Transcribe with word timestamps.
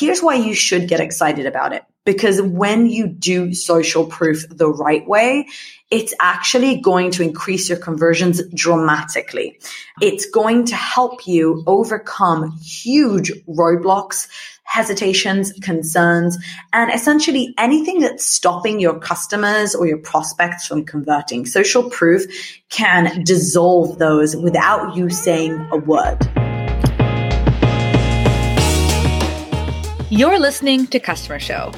here's 0.00 0.22
why 0.22 0.34
you 0.34 0.54
should 0.54 0.88
get 0.88 1.00
excited 1.00 1.46
about 1.46 1.74
it. 1.74 1.84
Because 2.06 2.40
when 2.40 2.86
you 2.86 3.06
do 3.06 3.52
social 3.52 4.06
proof 4.06 4.46
the 4.48 4.68
right 4.68 5.06
way, 5.06 5.46
it's 5.90 6.14
actually 6.18 6.80
going 6.80 7.10
to 7.12 7.22
increase 7.22 7.68
your 7.68 7.78
conversions 7.78 8.40
dramatically. 8.54 9.60
It's 10.00 10.30
going 10.30 10.66
to 10.66 10.74
help 10.74 11.26
you 11.26 11.62
overcome 11.66 12.52
huge 12.52 13.32
roadblocks 13.46 14.28
hesitations, 14.70 15.52
concerns, 15.64 16.38
and 16.72 16.92
essentially 16.92 17.52
anything 17.58 17.98
that's 17.98 18.24
stopping 18.24 18.78
your 18.78 19.00
customers 19.00 19.74
or 19.74 19.84
your 19.84 19.98
prospects 19.98 20.64
from 20.64 20.84
converting. 20.84 21.44
Social 21.44 21.90
proof 21.90 22.24
can 22.68 23.24
dissolve 23.24 23.98
those 23.98 24.36
without 24.36 24.94
you 24.94 25.10
saying 25.10 25.68
a 25.72 25.76
word. 25.76 26.49
You're 30.10 30.38
listening 30.38 30.88
to 30.88 30.98
Customer 30.98 31.38
Show, 31.38 31.72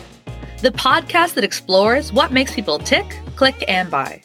the 0.62 0.70
podcast 0.70 1.34
that 1.34 1.44
explores 1.44 2.12
what 2.12 2.32
makes 2.32 2.54
people 2.54 2.78
tick, 2.78 3.20
click, 3.36 3.64
and 3.68 3.90
buy. 3.90 4.22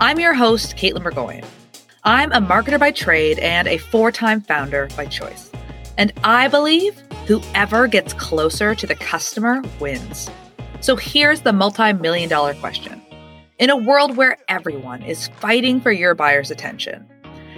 I'm 0.00 0.20
your 0.20 0.34
host, 0.34 0.76
Caitlin 0.76 1.02
Burgoyne. 1.02 1.44
I'm 2.04 2.30
a 2.32 2.40
marketer 2.40 2.78
by 2.78 2.90
trade 2.90 3.38
and 3.38 3.66
a 3.66 3.78
four 3.78 4.12
time 4.12 4.42
founder 4.42 4.88
by 4.96 5.06
choice. 5.06 5.50
And 5.96 6.12
I 6.24 6.48
believe 6.48 7.02
Whoever 7.28 7.88
gets 7.88 8.14
closer 8.14 8.74
to 8.74 8.86
the 8.86 8.94
customer 8.94 9.62
wins. 9.80 10.30
So 10.80 10.96
here's 10.96 11.42
the 11.42 11.52
multi 11.52 11.92
million 11.92 12.30
dollar 12.30 12.54
question. 12.54 13.02
In 13.58 13.68
a 13.68 13.76
world 13.76 14.16
where 14.16 14.38
everyone 14.48 15.02
is 15.02 15.28
fighting 15.28 15.78
for 15.78 15.92
your 15.92 16.14
buyer's 16.14 16.50
attention, 16.50 17.06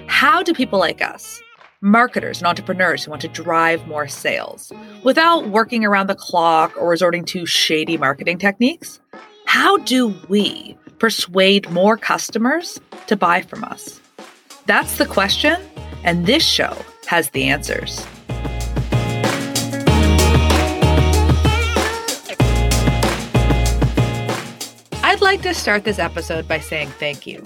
how 0.08 0.42
do 0.42 0.52
people 0.52 0.80
like 0.80 1.00
us, 1.00 1.40
marketers 1.82 2.38
and 2.38 2.46
entrepreneurs 2.46 3.04
who 3.04 3.10
want 3.10 3.22
to 3.22 3.28
drive 3.28 3.86
more 3.86 4.06
sales, 4.06 4.70
without 5.02 5.48
working 5.48 5.84
around 5.84 6.08
the 6.08 6.14
clock 6.14 6.74
or 6.76 6.90
resorting 6.90 7.24
to 7.24 7.46
shady 7.46 7.96
marketing 7.96 8.36
techniques, 8.36 9.00
how 9.46 9.78
do 9.78 10.14
we 10.28 10.76
persuade 10.98 11.70
more 11.70 11.96
customers 11.96 12.78
to 13.06 13.16
buy 13.16 13.40
from 13.40 13.64
us? 13.64 13.98
That's 14.66 14.98
the 14.98 15.06
question, 15.06 15.56
and 16.04 16.26
this 16.26 16.44
show 16.44 16.76
has 17.06 17.30
the 17.30 17.44
answers. 17.44 18.06
I'd 25.02 25.22
like 25.22 25.40
to 25.42 25.54
start 25.54 25.84
this 25.84 25.98
episode 25.98 26.46
by 26.46 26.60
saying 26.60 26.90
thank 26.98 27.26
you. 27.26 27.42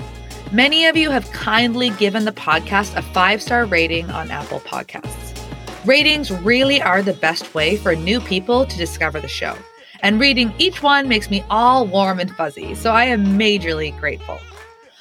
Many 0.54 0.86
of 0.86 0.96
you 0.96 1.10
have 1.10 1.28
kindly 1.32 1.90
given 1.90 2.26
the 2.26 2.30
podcast 2.30 2.94
a 2.94 3.02
five 3.02 3.42
star 3.42 3.64
rating 3.66 4.08
on 4.10 4.30
Apple 4.30 4.60
Podcasts. 4.60 5.36
Ratings 5.84 6.30
really 6.30 6.80
are 6.80 7.02
the 7.02 7.12
best 7.14 7.56
way 7.56 7.76
for 7.76 7.96
new 7.96 8.20
people 8.20 8.64
to 8.64 8.76
discover 8.76 9.18
the 9.18 9.26
show, 9.26 9.56
and 10.04 10.20
reading 10.20 10.54
each 10.58 10.80
one 10.80 11.08
makes 11.08 11.28
me 11.28 11.44
all 11.50 11.88
warm 11.88 12.20
and 12.20 12.30
fuzzy, 12.36 12.76
so 12.76 12.92
I 12.92 13.06
am 13.06 13.36
majorly 13.36 13.98
grateful. 13.98 14.38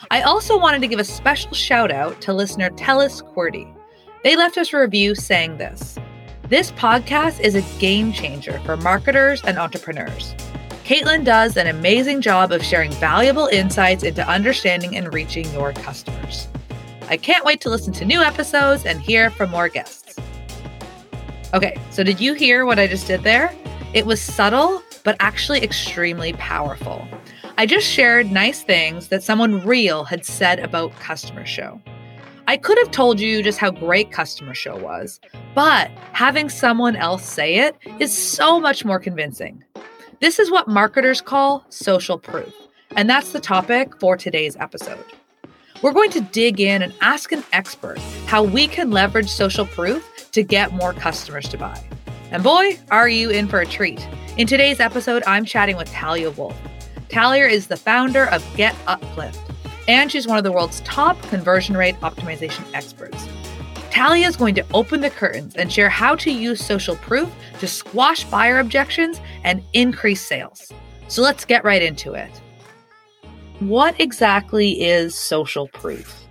I 0.09 0.23
also 0.23 0.57
wanted 0.57 0.81
to 0.81 0.87
give 0.87 0.99
a 0.99 1.03
special 1.03 1.53
shout 1.53 1.91
out 1.91 2.19
to 2.21 2.33
listener 2.33 2.71
Tellis 2.71 3.21
Qwerty. 3.21 3.71
They 4.23 4.35
left 4.35 4.57
us 4.57 4.73
a 4.73 4.79
review 4.79 5.13
saying 5.13 5.59
this 5.59 5.99
This 6.49 6.71
podcast 6.71 7.41
is 7.41 7.53
a 7.53 7.79
game 7.79 8.11
changer 8.11 8.59
for 8.65 8.75
marketers 8.75 9.43
and 9.43 9.59
entrepreneurs. 9.59 10.33
Caitlin 10.83 11.23
does 11.23 11.55
an 11.55 11.67
amazing 11.67 12.19
job 12.19 12.51
of 12.51 12.61
sharing 12.61 12.91
valuable 12.93 13.47
insights 13.47 14.03
into 14.03 14.27
understanding 14.27 14.97
and 14.97 15.13
reaching 15.13 15.49
your 15.53 15.71
customers. 15.71 16.49
I 17.07 17.15
can't 17.15 17.45
wait 17.45 17.61
to 17.61 17.69
listen 17.69 17.93
to 17.93 18.05
new 18.05 18.19
episodes 18.21 18.85
and 18.85 18.99
hear 18.99 19.29
from 19.29 19.51
more 19.51 19.69
guests. 19.69 20.19
Okay, 21.53 21.79
so 21.89 22.03
did 22.03 22.19
you 22.19 22.33
hear 22.33 22.65
what 22.65 22.79
I 22.79 22.87
just 22.87 23.07
did 23.07 23.23
there? 23.23 23.55
It 23.93 24.05
was 24.05 24.21
subtle, 24.21 24.83
but 25.05 25.15
actually 25.21 25.63
extremely 25.63 26.33
powerful. 26.33 27.07
I 27.57 27.65
just 27.65 27.87
shared 27.87 28.29
nice 28.29 28.61
things 28.61 29.07
that 29.07 29.23
someone 29.23 29.65
real 29.65 30.03
had 30.03 30.25
said 30.25 30.59
about 30.59 30.93
Customer 30.99 31.45
Show. 31.45 31.79
I 32.45 32.57
could 32.57 32.77
have 32.79 32.91
told 32.91 33.21
you 33.21 33.41
just 33.41 33.57
how 33.57 33.71
great 33.71 34.11
Customer 34.11 34.53
Show 34.53 34.75
was, 34.75 35.21
but 35.55 35.89
having 36.11 36.49
someone 36.49 36.97
else 36.97 37.25
say 37.25 37.55
it 37.55 37.77
is 38.01 38.11
so 38.11 38.59
much 38.59 38.83
more 38.83 38.99
convincing. 38.99 39.62
This 40.23 40.39
is 40.39 40.49
what 40.49 40.69
marketers 40.69 41.19
call 41.19 41.65
social 41.67 42.17
proof, 42.17 42.53
and 42.95 43.09
that's 43.09 43.33
the 43.33 43.41
topic 43.41 43.99
for 43.99 44.15
today's 44.15 44.55
episode. 44.55 45.03
We're 45.81 45.91
going 45.91 46.11
to 46.11 46.21
dig 46.21 46.61
in 46.61 46.81
and 46.81 46.93
ask 47.01 47.33
an 47.33 47.43
expert 47.51 47.99
how 48.25 48.41
we 48.41 48.67
can 48.67 48.89
leverage 48.89 49.29
social 49.29 49.65
proof 49.65 50.29
to 50.31 50.41
get 50.41 50.71
more 50.71 50.93
customers 50.93 51.49
to 51.49 51.57
buy. 51.57 51.77
And 52.31 52.41
boy, 52.41 52.79
are 52.89 53.09
you 53.09 53.31
in 53.31 53.49
for 53.49 53.59
a 53.59 53.65
treat. 53.65 54.07
In 54.37 54.47
today's 54.47 54.79
episode, 54.79 55.23
I'm 55.27 55.43
chatting 55.43 55.75
with 55.75 55.91
Talia 55.91 56.31
Wolf. 56.31 56.55
Talia 57.09 57.47
is 57.47 57.67
the 57.67 57.75
founder 57.75 58.29
of 58.29 58.41
Get 58.55 58.77
Uplift, 58.87 59.41
and 59.89 60.09
she's 60.09 60.25
one 60.25 60.37
of 60.37 60.45
the 60.45 60.53
world's 60.53 60.79
top 60.85 61.21
conversion 61.23 61.75
rate 61.75 61.99
optimization 61.99 62.63
experts. 62.73 63.27
Talia 63.93 64.27
is 64.27 64.35
going 64.35 64.55
to 64.55 64.65
open 64.73 65.01
the 65.01 65.11
curtains 65.11 65.55
and 65.55 65.71
share 65.71 65.87
how 65.87 66.15
to 66.15 66.31
use 66.31 66.65
social 66.65 66.95
proof 66.95 67.31
to 67.59 67.67
squash 67.67 68.23
buyer 68.23 68.57
objections 68.57 69.21
and 69.43 69.61
increase 69.73 70.19
sales. 70.19 70.73
So 71.09 71.21
let's 71.21 71.45
get 71.45 71.63
right 71.63 71.83
into 71.83 72.13
it. 72.13 72.31
What 73.59 73.93
exactly 73.99 74.81
is 74.81 75.13
social 75.13 75.67
proof? 75.67 76.22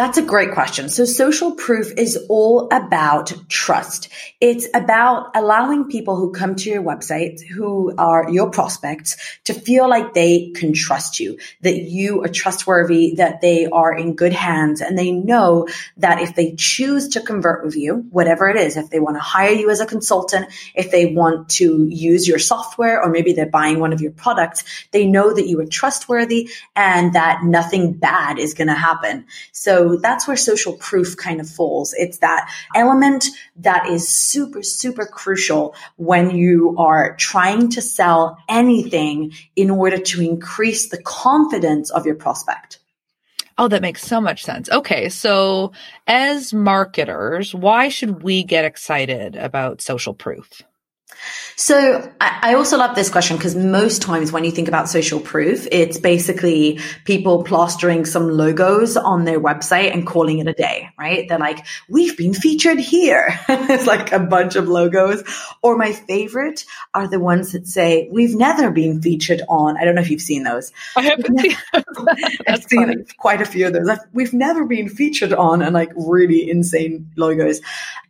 That's 0.00 0.16
a 0.16 0.22
great 0.22 0.52
question. 0.52 0.88
So 0.88 1.04
social 1.04 1.52
proof 1.52 1.92
is 1.98 2.16
all 2.30 2.68
about 2.72 3.34
trust. 3.50 4.08
It's 4.40 4.66
about 4.72 5.36
allowing 5.36 5.90
people 5.90 6.16
who 6.16 6.32
come 6.32 6.54
to 6.54 6.70
your 6.70 6.82
website, 6.82 7.46
who 7.46 7.94
are 7.98 8.30
your 8.30 8.48
prospects, 8.48 9.18
to 9.44 9.52
feel 9.52 9.90
like 9.90 10.14
they 10.14 10.52
can 10.52 10.72
trust 10.72 11.20
you, 11.20 11.38
that 11.60 11.76
you 11.82 12.24
are 12.24 12.28
trustworthy, 12.28 13.16
that 13.16 13.42
they 13.42 13.66
are 13.66 13.94
in 13.94 14.14
good 14.14 14.32
hands, 14.32 14.80
and 14.80 14.96
they 14.96 15.10
know 15.12 15.68
that 15.98 16.22
if 16.22 16.34
they 16.34 16.54
choose 16.56 17.08
to 17.08 17.20
convert 17.20 17.62
with 17.62 17.76
you, 17.76 18.06
whatever 18.08 18.48
it 18.48 18.56
is, 18.56 18.78
if 18.78 18.88
they 18.88 19.00
want 19.00 19.16
to 19.16 19.22
hire 19.22 19.52
you 19.52 19.68
as 19.68 19.80
a 19.80 19.86
consultant, 19.86 20.46
if 20.74 20.90
they 20.90 21.12
want 21.12 21.50
to 21.50 21.86
use 21.90 22.26
your 22.26 22.38
software, 22.38 23.02
or 23.02 23.10
maybe 23.10 23.34
they're 23.34 23.44
buying 23.44 23.80
one 23.80 23.92
of 23.92 24.00
your 24.00 24.12
products, 24.12 24.64
they 24.92 25.04
know 25.04 25.34
that 25.34 25.46
you 25.46 25.60
are 25.60 25.66
trustworthy 25.66 26.48
and 26.74 27.12
that 27.12 27.44
nothing 27.44 27.92
bad 27.92 28.38
is 28.38 28.54
going 28.54 28.68
to 28.68 28.74
happen. 28.74 29.26
So 29.52 29.89
that's 29.96 30.26
where 30.26 30.36
social 30.36 30.74
proof 30.74 31.16
kind 31.16 31.40
of 31.40 31.48
falls. 31.48 31.94
It's 31.94 32.18
that 32.18 32.50
element 32.74 33.26
that 33.56 33.88
is 33.88 34.08
super, 34.08 34.62
super 34.62 35.06
crucial 35.06 35.74
when 35.96 36.30
you 36.30 36.76
are 36.78 37.16
trying 37.16 37.70
to 37.70 37.82
sell 37.82 38.38
anything 38.48 39.32
in 39.56 39.70
order 39.70 39.98
to 39.98 40.22
increase 40.22 40.88
the 40.88 41.02
confidence 41.02 41.90
of 41.90 42.06
your 42.06 42.16
prospect. 42.16 42.78
Oh, 43.58 43.68
that 43.68 43.82
makes 43.82 44.02
so 44.02 44.22
much 44.22 44.42
sense. 44.42 44.70
Okay. 44.70 45.10
So 45.10 45.72
as 46.06 46.54
marketers, 46.54 47.54
why 47.54 47.90
should 47.90 48.22
we 48.22 48.42
get 48.42 48.64
excited 48.64 49.36
about 49.36 49.82
social 49.82 50.14
proof? 50.14 50.62
So 51.60 52.10
I, 52.18 52.54
also 52.54 52.78
love 52.78 52.96
this 52.96 53.10
question 53.10 53.36
because 53.36 53.54
most 53.54 54.00
times 54.00 54.32
when 54.32 54.44
you 54.44 54.50
think 54.50 54.68
about 54.68 54.88
social 54.88 55.20
proof, 55.20 55.68
it's 55.70 55.98
basically 55.98 56.80
people 57.04 57.44
plastering 57.44 58.06
some 58.06 58.30
logos 58.30 58.96
on 58.96 59.26
their 59.26 59.38
website 59.38 59.92
and 59.92 60.06
calling 60.06 60.38
it 60.38 60.48
a 60.48 60.54
day, 60.54 60.88
right? 60.98 61.28
They're 61.28 61.38
like, 61.38 61.66
we've 61.86 62.16
been 62.16 62.32
featured 62.32 62.78
here. 62.78 63.38
it's 63.48 63.86
like 63.86 64.10
a 64.10 64.20
bunch 64.20 64.56
of 64.56 64.68
logos. 64.68 65.22
Or 65.62 65.76
my 65.76 65.92
favorite 65.92 66.64
are 66.94 67.06
the 67.06 67.20
ones 67.20 67.52
that 67.52 67.66
say, 67.66 68.08
we've 68.10 68.34
never 68.34 68.70
been 68.70 69.02
featured 69.02 69.42
on. 69.46 69.76
I 69.76 69.84
don't 69.84 69.94
know 69.94 70.00
if 70.00 70.10
you've 70.10 70.22
seen 70.22 70.44
those. 70.44 70.72
I 70.96 71.02
haven't 71.02 71.38
seen 71.40 71.56
I've 72.48 72.64
seen 72.68 73.04
quite 73.18 73.42
a 73.42 73.46
few 73.46 73.66
of 73.66 73.74
those. 73.74 73.86
Like, 73.86 74.00
we've 74.14 74.32
never 74.32 74.64
been 74.64 74.88
featured 74.88 75.34
on 75.34 75.60
and 75.60 75.74
like 75.74 75.92
really 75.94 76.48
insane 76.48 77.10
logos. 77.16 77.60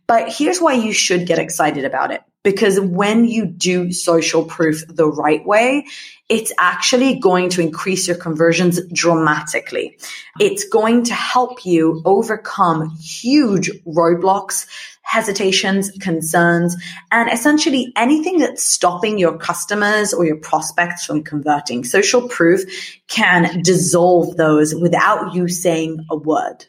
But 0.07 0.31
here's 0.31 0.61
why 0.61 0.73
you 0.73 0.93
should 0.93 1.27
get 1.27 1.37
excited 1.37 1.83
about 1.83 2.11
it 2.11 2.23
because 2.43 2.79
when 2.79 3.25
you 3.25 3.45
do 3.45 3.91
social 3.91 4.43
proof 4.43 4.83
the 4.87 5.07
right 5.07 5.45
way, 5.45 5.85
it's 6.27 6.51
actually 6.57 7.19
going 7.19 7.49
to 7.49 7.61
increase 7.61 8.07
your 8.07 8.17
conversions 8.17 8.79
dramatically. 8.91 9.97
It's 10.39 10.67
going 10.67 11.03
to 11.05 11.13
help 11.13 11.65
you 11.65 12.01
overcome 12.05 12.89
huge 12.97 13.69
roadblocks, 13.85 14.65
hesitations, 15.01 15.91
concerns, 15.99 16.77
and 17.11 17.29
essentially 17.31 17.91
anything 17.95 18.39
that's 18.39 18.63
stopping 18.63 19.19
your 19.19 19.37
customers 19.37 20.13
or 20.13 20.25
your 20.25 20.37
prospects 20.37 21.05
from 21.05 21.23
converting. 21.23 21.83
Social 21.83 22.27
proof 22.27 22.63
can 23.07 23.61
dissolve 23.61 24.37
those 24.37 24.73
without 24.73 25.35
you 25.35 25.47
saying 25.47 26.05
a 26.09 26.15
word. 26.15 26.65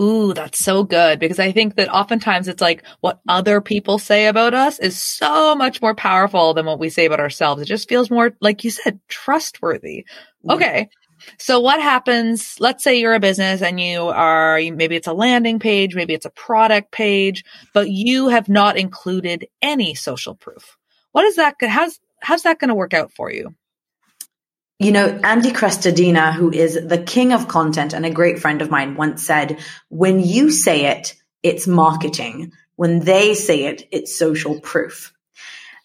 Ooh, 0.00 0.32
that's 0.32 0.58
so 0.58 0.84
good 0.84 1.18
because 1.18 1.38
I 1.38 1.52
think 1.52 1.76
that 1.76 1.92
oftentimes 1.92 2.48
it's 2.48 2.62
like 2.62 2.82
what 3.00 3.20
other 3.28 3.60
people 3.60 3.98
say 3.98 4.26
about 4.26 4.54
us 4.54 4.78
is 4.78 4.98
so 4.98 5.54
much 5.54 5.82
more 5.82 5.94
powerful 5.94 6.54
than 6.54 6.64
what 6.64 6.78
we 6.78 6.88
say 6.88 7.04
about 7.04 7.20
ourselves. 7.20 7.60
It 7.60 7.66
just 7.66 7.90
feels 7.90 8.10
more, 8.10 8.32
like 8.40 8.64
you 8.64 8.70
said, 8.70 9.00
trustworthy. 9.08 10.06
Mm-hmm. 10.46 10.50
Okay. 10.50 10.88
So 11.38 11.60
what 11.60 11.80
happens? 11.80 12.56
Let's 12.58 12.82
say 12.82 13.00
you're 13.00 13.14
a 13.14 13.20
business 13.20 13.60
and 13.60 13.78
you 13.78 14.04
are, 14.08 14.58
maybe 14.58 14.96
it's 14.96 15.06
a 15.06 15.12
landing 15.12 15.58
page, 15.58 15.94
maybe 15.94 16.14
it's 16.14 16.26
a 16.26 16.30
product 16.30 16.90
page, 16.90 17.44
but 17.74 17.90
you 17.90 18.28
have 18.28 18.48
not 18.48 18.78
included 18.78 19.46
any 19.60 19.94
social 19.94 20.34
proof. 20.34 20.78
What 21.12 21.24
is 21.26 21.36
that? 21.36 21.56
How's, 21.60 22.00
how's 22.20 22.42
that 22.42 22.58
going 22.58 22.70
to 22.70 22.74
work 22.74 22.94
out 22.94 23.12
for 23.12 23.30
you? 23.30 23.54
You 24.82 24.90
know, 24.90 25.20
Andy 25.22 25.52
Crestodina, 25.52 26.32
who 26.32 26.50
is 26.52 26.74
the 26.74 26.98
king 26.98 27.32
of 27.32 27.46
content 27.46 27.92
and 27.92 28.04
a 28.04 28.10
great 28.10 28.40
friend 28.40 28.60
of 28.62 28.68
mine, 28.68 28.96
once 28.96 29.24
said, 29.24 29.60
when 29.88 30.18
you 30.18 30.50
say 30.50 30.86
it, 30.86 31.14
it's 31.40 31.68
marketing. 31.68 32.52
When 32.74 32.98
they 32.98 33.34
say 33.34 33.66
it, 33.66 33.86
it's 33.92 34.18
social 34.18 34.60
proof. 34.60 35.12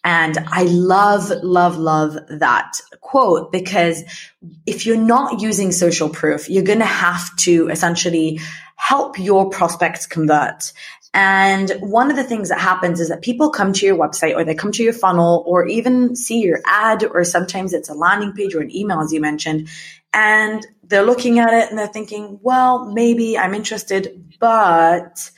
And 0.03 0.35
I 0.47 0.63
love, 0.63 1.29
love, 1.44 1.77
love 1.77 2.17
that 2.39 2.79
quote 2.99 3.51
because 3.51 4.03
if 4.65 4.88
you're 4.88 4.97
not 4.97 5.41
using 5.41 5.71
social 5.71 6.09
proof, 6.09 6.49
you're 6.49 6.63
going 6.63 6.79
to 6.79 6.85
have 6.85 7.35
to 7.38 7.69
essentially 7.69 8.39
help 8.77 9.19
your 9.19 9.49
prospects 9.49 10.07
convert. 10.07 10.71
And 11.19 11.72
one 11.80 12.12
of 12.12 12.16
the 12.16 12.24
things 12.24 12.50
that 12.50 12.60
happens 12.60 13.00
is 13.00 13.10
that 13.10 13.24
people 13.24 13.50
come 13.50 13.74
to 13.74 13.86
your 13.88 13.98
website 13.98 14.36
or 14.36 14.44
they 14.44 14.54
come 14.54 14.72
to 14.74 14.84
your 14.84 14.94
funnel 14.94 15.44
or 15.48 15.66
even 15.66 16.16
see 16.16 16.42
your 16.42 16.60
ad 16.64 17.04
or 17.04 17.24
sometimes 17.24 17.74
it's 17.74 17.90
a 17.90 17.96
landing 17.96 18.34
page 18.34 18.54
or 18.54 18.62
an 18.62 18.74
email, 18.74 19.00
as 19.00 19.12
you 19.12 19.19
mentioned. 19.19 19.68
And 20.14 20.64
they're 20.84 21.04
looking 21.04 21.40
at 21.40 21.52
it 21.54 21.72
and 21.72 21.80
they're 21.80 21.88
thinking, 21.88 22.40
well, 22.44 22.86
maybe 22.86 23.36
I'm 23.36 23.56
interested, 23.56 24.36
but 24.40 25.31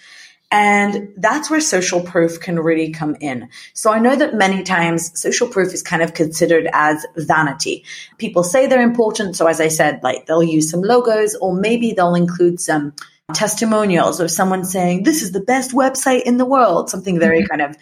and 0.52 1.14
that's 1.16 1.50
where 1.50 1.62
social 1.62 2.02
proof 2.02 2.42
can 2.42 2.60
really 2.60 2.92
come 2.92 3.16
in. 3.22 3.48
So 3.74 3.94
I 3.94 4.00
know 4.00 4.18
that 4.18 4.34
many 4.34 4.64
times 4.64 5.18
social 5.18 5.48
proof 5.48 5.74
is 5.74 5.82
kind 5.82 6.02
of 6.02 6.14
considered 6.14 6.68
as 6.74 7.06
vanity. 7.16 7.86
People 8.18 8.44
say 8.44 8.68
they're 8.68 8.82
important. 8.82 9.38
So 9.38 9.48
as 9.48 9.62
I 9.62 9.70
said, 9.70 10.02
like 10.04 10.26
they'll 10.26 10.44
use 10.44 10.70
some 10.70 10.82
logos 10.82 11.36
or 11.36 11.56
maybe 11.56 11.94
they'll 11.94 12.16
include 12.16 12.60
some 12.60 12.96
testimonials 13.34 14.20
or 14.20 14.28
someone 14.28 14.64
saying, 14.64 15.04
this 15.04 15.22
is 15.22 15.32
the 15.32 15.40
best 15.42 15.72
website 15.72 16.24
in 16.24 16.38
the 16.38 16.46
world, 16.46 16.90
something 16.90 17.20
very 17.20 17.44
mm-hmm. 17.44 17.58
kind 17.58 17.76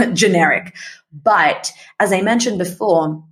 of 0.00 0.14
generic. 0.14 0.76
But 1.12 1.72
as 1.98 2.12
I 2.12 2.20
mentioned 2.20 2.58
before, 2.58 3.22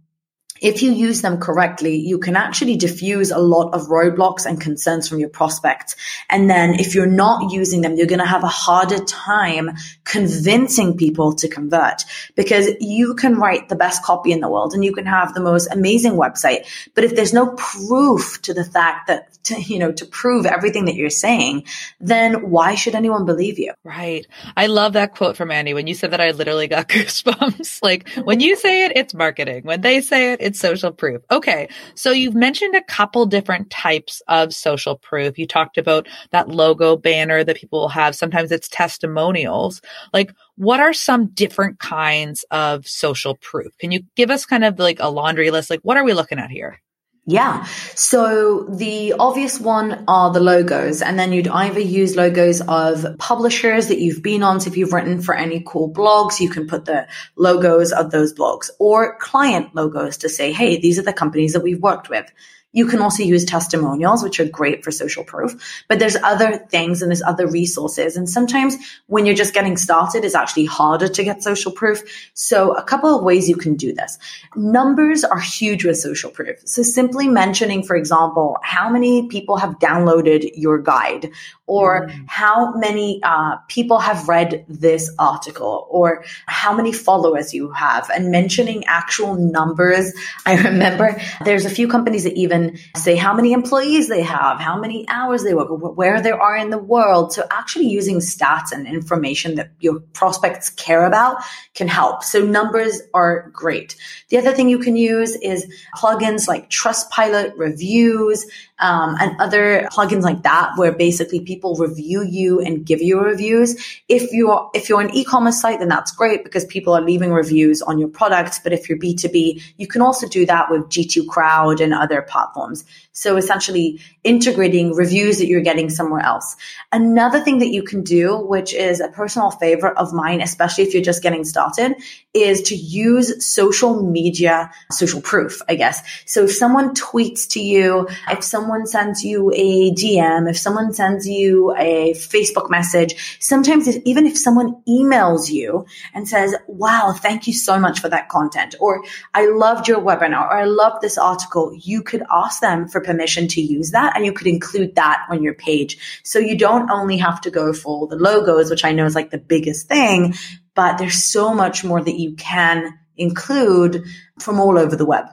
if 0.61 0.83
you 0.83 0.93
use 0.93 1.23
them 1.23 1.39
correctly, 1.39 1.97
you 1.97 2.19
can 2.19 2.37
actually 2.37 2.77
diffuse 2.77 3.31
a 3.31 3.39
lot 3.39 3.75
of 3.75 3.83
roadblocks 3.89 4.47
and 4.47 4.61
concerns 4.61 5.09
from 5.09 5.19
your 5.19 5.29
prospects. 5.29 5.97
And 6.29 6.49
then 6.49 6.75
if 6.75 6.95
you're 6.95 7.07
not 7.07 7.53
using 7.53 7.83
them, 7.83 7.97
you're 7.97 8.07
going 8.07 8.21
to 8.21 8.27
have 8.27 8.45
a 8.45 8.49
harder 8.49 9.05
time 9.05 9.71
convincing 10.05 10.97
people 10.97 11.35
to 11.35 11.49
convert 11.49 12.05
because 12.35 12.71
you 12.81 13.15
can 13.15 13.37
write 13.37 13.69
the 13.69 13.77
best 13.77 14.03
copy 14.03 14.33
in 14.33 14.41
the 14.41 14.49
world 14.49 14.73
and 14.73 14.85
you 14.85 14.93
can 14.93 15.07
have 15.07 15.35
the 15.35 15.41
most 15.41 15.67
amazing 15.73 16.13
website. 16.13 16.67
But 16.95 17.05
if 17.05 17.15
there's 17.15 17.33
no 17.33 17.55
proof 17.57 18.41
to 18.43 18.55
the 18.55 18.65
fact 18.65 19.09
that, 19.09 19.33
to, 19.45 19.61
you 19.61 19.79
know, 19.79 19.93
to 19.93 20.07
prove 20.07 20.47
everything 20.47 20.87
that 20.87 20.95
you're 20.95 21.11
saying, 21.11 21.65
then 22.01 22.51
why 22.51 22.75
should 22.75 22.95
anyone 22.95 23.27
believe 23.27 23.59
you? 23.59 23.73
Right. 23.85 24.27
I 24.57 24.67
love 24.67 24.95
that 24.95 25.15
quote 25.15 25.37
from 25.37 25.51
Andy. 25.51 25.75
When 25.75 25.87
you 25.87 25.95
said 25.95 26.13
that, 26.13 26.21
I 26.21 26.31
literally 26.31 26.69
got 26.69 26.89
goosebumps. 26.89 27.83
like 27.83 28.09
when 28.25 28.41
you 28.41 28.57
say 28.57 28.87
it, 28.87 28.93
it's 28.97 29.15
marketing. 29.15 29.65
When 29.65 29.81
they 29.81 30.01
say 30.01 30.33
it, 30.33 30.41
it's 30.47 30.61
social 30.61 30.93
proof. 30.93 31.23
Okay. 31.31 31.69
So 31.95 32.13
you've 32.13 32.35
mentioned 32.35 32.77
a 32.77 32.85
couple 32.85 33.27
different 33.27 33.69
types 33.69 34.23
of 34.29 34.55
social 34.55 34.97
proof. 34.97 35.39
You 35.39 35.47
talked 35.47 35.77
about 35.77 36.07
that 36.31 36.49
logo 36.49 36.97
banner 36.97 37.43
that 37.43 37.57
people 37.57 37.81
will 37.81 37.89
have. 37.89 38.15
Sometimes 38.15 38.53
it's 38.53 38.69
testimonials. 38.69 39.83
Like, 40.13 40.33
what 40.55 40.79
are 40.79 40.93
some 40.93 41.27
different 41.29 41.81
kinds 41.81 42.45
of 42.51 42.87
social 42.87 43.35
proof? 43.37 43.77
Can 43.79 43.91
you 43.91 44.03
give 44.15 44.31
us 44.31 44.47
kind 44.47 44.65
of 44.65 44.79
like 44.79 44.99
a 45.01 45.11
laundry 45.11 45.51
list? 45.51 45.69
Like, 45.69 45.81
what 45.83 45.97
are 45.97 46.05
we 46.05 46.13
looking 46.13 46.39
at 46.39 46.51
here? 46.51 46.81
Yeah. 47.29 47.65
So 47.97 48.63
the 48.63 49.15
obvious 49.19 49.59
one 49.59 50.05
are 50.07 50.33
the 50.33 50.39
logos. 50.39 51.03
And 51.03 51.19
then 51.19 51.33
you'd 51.33 51.49
either 51.49 51.81
use 51.81 52.15
logos 52.15 52.61
of 52.61 53.19
publishers 53.19 53.89
that 53.89 53.99
you've 53.99 54.23
been 54.23 54.45
on. 54.45 54.61
So 54.61 54.71
if 54.71 54.77
you've 54.77 54.93
written 54.93 55.21
for 55.21 55.35
any 55.35 55.65
cool 55.67 55.93
blogs, 55.93 56.39
you 56.39 56.49
can 56.49 56.69
put 56.69 56.85
the 56.85 57.09
logos 57.35 57.91
of 57.91 58.13
those 58.13 58.33
blogs 58.33 58.71
or 58.79 59.19
client 59.19 59.75
logos 59.75 60.19
to 60.19 60.29
say, 60.29 60.53
Hey, 60.53 60.79
these 60.81 61.01
are 61.01 61.03
the 61.03 61.13
companies 61.13 61.55
that 61.55 61.65
we've 61.65 61.83
worked 61.83 62.09
with. 62.09 62.31
You 62.77 62.85
can 62.85 63.01
also 63.01 63.23
use 63.23 63.47
testimonials, 63.47 64.23
which 64.23 64.39
are 64.39 64.45
great 64.45 64.85
for 64.85 64.91
social 64.91 65.25
proof, 65.25 65.83
but 65.89 65.99
there's 65.99 66.15
other 66.17 66.59
things 66.59 67.01
and 67.01 67.11
there's 67.11 67.23
other 67.23 67.47
resources. 67.47 68.19
And 68.19 68.29
sometimes 68.29 68.77
when 69.07 69.25
you're 69.25 69.35
just 69.35 69.55
getting 69.55 69.79
started, 69.79 70.27
it's 70.27 70.35
actually 70.35 70.67
harder 70.67 71.09
to 71.09 71.25
get 71.25 71.43
social 71.43 71.73
proof. 71.73 72.03
So 72.35 72.77
a 72.77 72.83
couple 72.83 73.17
of 73.17 73.25
ways 73.25 73.49
you 73.49 73.57
can 73.57 73.77
do 73.77 73.95
this. 73.95 74.19
Numbers 74.55 75.25
are 75.25 75.41
huge 75.41 75.87
with 75.87 75.97
social 75.97 76.31
proof. 76.31 76.59
So 76.67 76.83
simply 76.83 77.16
mentioning, 77.25 77.83
for 77.83 77.97
example, 77.97 78.59
how 78.63 78.91
many 78.91 79.29
people 79.29 79.57
have 79.57 79.79
downloaded 79.79 80.51
your 80.55 80.79
guide 80.79 81.31
or 81.67 82.07
mm. 82.07 82.25
how 82.29 82.75
many 82.75 83.21
uh, 83.23 83.57
people 83.69 83.99
have 83.99 84.29
read 84.29 84.65
this 84.69 85.11
article 85.19 85.87
or 85.91 86.25
how 86.47 86.75
many 86.75 86.93
followers 86.93 87.53
you 87.53 87.71
have 87.73 88.09
and 88.11 88.31
mentioning 88.31 88.85
actual 88.87 89.35
numbers. 89.35 90.13
I 90.47 90.63
remember 90.63 91.21
there's 91.45 91.65
a 91.65 91.71
few 91.71 91.89
companies 91.89 92.25
that 92.25 92.35
even 92.35 92.79
say 92.97 93.17
how 93.17 93.35
many 93.35 93.53
employees 93.53 94.09
they 94.09 94.23
have, 94.23 94.61
how 94.61 94.79
many 94.79 95.07
hours 95.09 95.43
they 95.43 95.55
work, 95.55 95.69
where 95.71 96.21
they 96.21 96.31
are 96.31 96.57
in 96.57 96.71
the 96.71 96.79
world. 96.79 97.33
So 97.33 97.45
actually 97.51 97.89
using 97.89 98.19
stats 98.19 98.73
and 98.73 98.87
information 98.87 99.57
that 99.57 99.71
your 99.81 100.01
prospects 100.01 100.71
care 100.71 101.05
about 101.05 101.43
can 101.75 101.89
help. 101.89 102.23
So 102.23 102.45
numbers 102.45 103.01
are 103.13 103.51
great. 103.53 103.97
The 104.29 104.39
other 104.39 104.53
thing 104.53 104.69
you 104.69 104.79
can 104.79 104.97
use 104.97 105.35
is 105.37 105.67
plugins 105.97 106.47
like 106.47 106.71
Trustpilot 107.11 107.55
reviews, 107.57 108.47
um, 108.79 109.17
and 109.21 109.41
other 109.41 109.89
plugins 109.91 110.23
like 110.23 110.43
that, 110.43 110.73
where 110.77 110.93
basically 110.93 111.41
people 111.41 111.75
review 111.77 112.23
you 112.23 112.61
and 112.61 112.85
give 112.85 113.01
you 113.01 113.21
reviews. 113.21 113.77
If 114.09 114.33
you're 114.33 114.71
if 114.75 114.89
you're 114.89 115.01
an 115.01 115.15
e-commerce 115.15 115.61
site, 115.61 115.79
then 115.79 115.89
that's 115.89 116.13
great 116.13 116.45
because 116.45 116.65
people 116.65 116.95
are 116.95 117.01
leaving 117.01 117.33
reviews 117.33 117.83
on 117.83 117.99
your 117.99 118.09
products. 118.09 118.59
But 118.59 118.73
if 118.73 118.89
you're 118.89 118.99
B2B, 118.99 119.63
you 119.77 119.87
can 119.87 120.03
also 120.03 120.29
do 120.29 120.45
that 120.47 120.71
with 120.71 120.83
G2 120.89 121.27
Crowd 121.27 121.81
and 121.81 121.95
other 121.95 122.23
platforms. 122.23 122.85
So 123.13 123.39
essentially 123.39 123.99
integrating 124.25 124.95
reviews 124.95 125.39
that 125.39 125.47
you're 125.47 125.63
getting 125.63 125.89
somewhere 125.89 126.21
else. 126.21 126.55
Another 126.93 127.41
thing 127.41 127.61
that 127.61 127.69
you 127.69 127.83
can 127.83 128.03
do, 128.03 128.37
which 128.37 128.75
is 128.75 129.01
a 129.01 129.09
personal 129.09 129.51
favorite 129.51 129.97
of 129.97 130.13
mine, 130.13 130.43
especially 130.43 130.85
if 130.85 130.93
you're 130.93 131.03
just 131.03 131.23
getting 131.23 131.45
started, 131.45 131.95
is 132.35 132.61
to 132.63 132.75
use 132.75 133.47
social 133.47 134.03
media, 134.03 134.71
social 134.91 135.23
proof, 135.23 135.63
I 135.67 135.77
guess. 135.77 136.03
So 136.27 136.45
if 136.45 136.53
someone 136.53 136.93
tweets 136.97 137.49
to 137.51 137.61
you, 137.61 138.09
if 138.29 138.43
someone 138.43 138.87
sends 138.87 139.23
you 139.23 139.53
a 139.55 139.93
DM, 139.93 140.49
if 140.49 140.59
someone 140.59 140.93
sends 140.93 141.29
you 141.29 141.75
a 141.77 142.13
Facebook 142.15 142.71
message, 142.71 143.39
sometimes 143.41 143.87
if, 143.87 144.03
even 144.05 144.27
if 144.27 144.37
someone 144.39 144.83
emails 144.89 145.51
you 145.51 145.87
and 146.15 146.29
says, 146.29 146.55
wow, 146.67 147.15
thank 147.17 147.47
you 147.47 147.53
so 147.53 147.79
much 147.79 148.01
for 148.01 148.09
that 148.09 148.29
content, 148.29 148.75
or 148.81 149.05
I 149.35 149.47
loved 149.47 149.89
your 149.89 150.01
webinar, 150.01 150.49
or 150.49 150.57
I 150.57 150.65
love 150.65 151.01
this 151.01 151.19
article, 151.19 151.73
you 151.75 152.03
could 152.03 152.23
ask 152.31 152.61
them 152.61 152.89
for 152.89 153.01
permission 153.01 153.49
to 153.49 153.61
use 153.61 153.91
that 153.91 154.17
and 154.17 154.25
you 154.25 154.33
could 154.33 154.47
include 154.47 154.97
that 154.97 155.27
on 155.31 155.43
your 155.43 155.55
page. 155.55 156.21
So 156.25 156.39
you 156.39 156.57
don't 156.57 156.91
only 156.91 157.19
have 157.19 157.41
to 157.43 157.51
go 157.51 157.73
for 157.73 158.07
the 158.07 158.17
logos, 158.17 158.71
which 158.71 158.85
I 158.85 158.93
know 158.93 159.05
is 159.05 159.15
like 159.15 159.31
the 159.31 159.39
biggest 159.39 159.89
thing, 159.89 160.35
but 160.75 160.99
there's 160.99 161.23
so 161.23 161.55
much 161.55 161.85
more 161.85 162.03
that 162.03 162.19
you 162.19 162.35
can 162.35 162.99
include 163.17 164.05
from 164.39 164.61
all 164.61 164.79
over 164.79 164.97
the 164.97 165.07
web. 165.07 165.27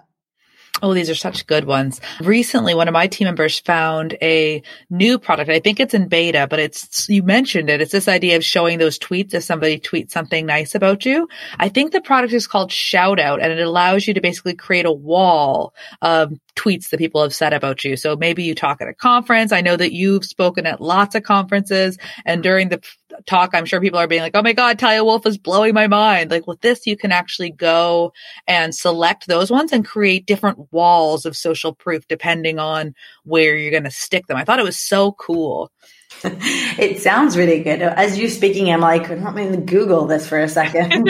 Oh, 0.81 0.93
these 0.93 1.09
are 1.09 1.15
such 1.15 1.45
good 1.45 1.65
ones. 1.65 2.01
Recently, 2.19 2.73
one 2.73 2.87
of 2.87 2.93
my 2.93 3.07
team 3.07 3.25
members 3.25 3.59
found 3.59 4.17
a 4.21 4.63
new 4.89 5.19
product. 5.19 5.49
I 5.49 5.59
think 5.59 5.79
it's 5.79 5.93
in 5.93 6.07
beta, 6.07 6.47
but 6.49 6.59
it's, 6.59 7.07
you 7.07 7.23
mentioned 7.23 7.69
it. 7.69 7.79
It's 7.79 7.91
this 7.91 8.07
idea 8.07 8.35
of 8.35 8.43
showing 8.43 8.79
those 8.79 8.97
tweets 8.97 9.33
if 9.33 9.43
somebody 9.43 9.79
tweets 9.79 10.11
something 10.11 10.45
nice 10.45 10.75
about 10.75 11.05
you. 11.05 11.29
I 11.59 11.69
think 11.69 11.91
the 11.91 12.01
product 12.01 12.33
is 12.33 12.47
called 12.47 12.71
Shout 12.71 13.19
Out 13.19 13.41
and 13.41 13.53
it 13.53 13.65
allows 13.65 14.07
you 14.07 14.15
to 14.15 14.21
basically 14.21 14.55
create 14.55 14.85
a 14.85 14.91
wall 14.91 15.73
of 16.01 16.33
tweets 16.55 16.89
that 16.89 16.97
people 16.97 17.21
have 17.21 17.33
said 17.33 17.53
about 17.53 17.83
you. 17.83 17.95
So 17.95 18.15
maybe 18.15 18.43
you 18.43 18.55
talk 18.55 18.81
at 18.81 18.87
a 18.87 18.93
conference. 18.93 19.51
I 19.51 19.61
know 19.61 19.75
that 19.75 19.93
you've 19.93 20.25
spoken 20.25 20.65
at 20.65 20.81
lots 20.81 21.15
of 21.15 21.23
conferences 21.23 21.97
and 22.25 22.43
during 22.43 22.69
the 22.69 22.81
talk, 23.25 23.51
I'm 23.53 23.65
sure 23.65 23.81
people 23.81 23.99
are 23.99 24.07
being 24.07 24.21
like, 24.21 24.35
Oh 24.35 24.41
my 24.41 24.53
God, 24.53 24.79
Talia 24.79 25.03
Wolf 25.03 25.25
is 25.25 25.37
blowing 25.37 25.73
my 25.73 25.87
mind. 25.87 26.31
Like 26.31 26.47
with 26.47 26.61
this, 26.61 26.85
you 26.87 26.97
can 26.97 27.11
actually 27.11 27.51
go 27.51 28.13
and 28.47 28.73
select 28.73 29.27
those 29.27 29.51
ones 29.51 29.71
and 29.71 29.85
create 29.85 30.25
different 30.25 30.71
walls 30.71 31.25
of 31.25 31.35
social 31.35 31.73
proof 31.73 32.07
depending 32.07 32.59
on 32.59 32.93
where 33.23 33.55
you're 33.57 33.71
going 33.71 33.83
to 33.83 33.91
stick 33.91 34.27
them. 34.27 34.37
I 34.37 34.43
thought 34.43 34.59
it 34.59 34.65
was 34.65 34.79
so 34.79 35.13
cool. 35.13 35.71
it 36.23 37.01
sounds 37.01 37.37
really 37.37 37.63
good. 37.63 37.81
As 37.81 38.17
you're 38.17 38.29
speaking, 38.29 38.71
I'm 38.71 38.81
like, 38.81 39.09
let 39.09 39.33
me 39.33 39.57
Google 39.57 40.05
this 40.05 40.27
for 40.27 40.39
a 40.39 40.47
second. 40.47 41.09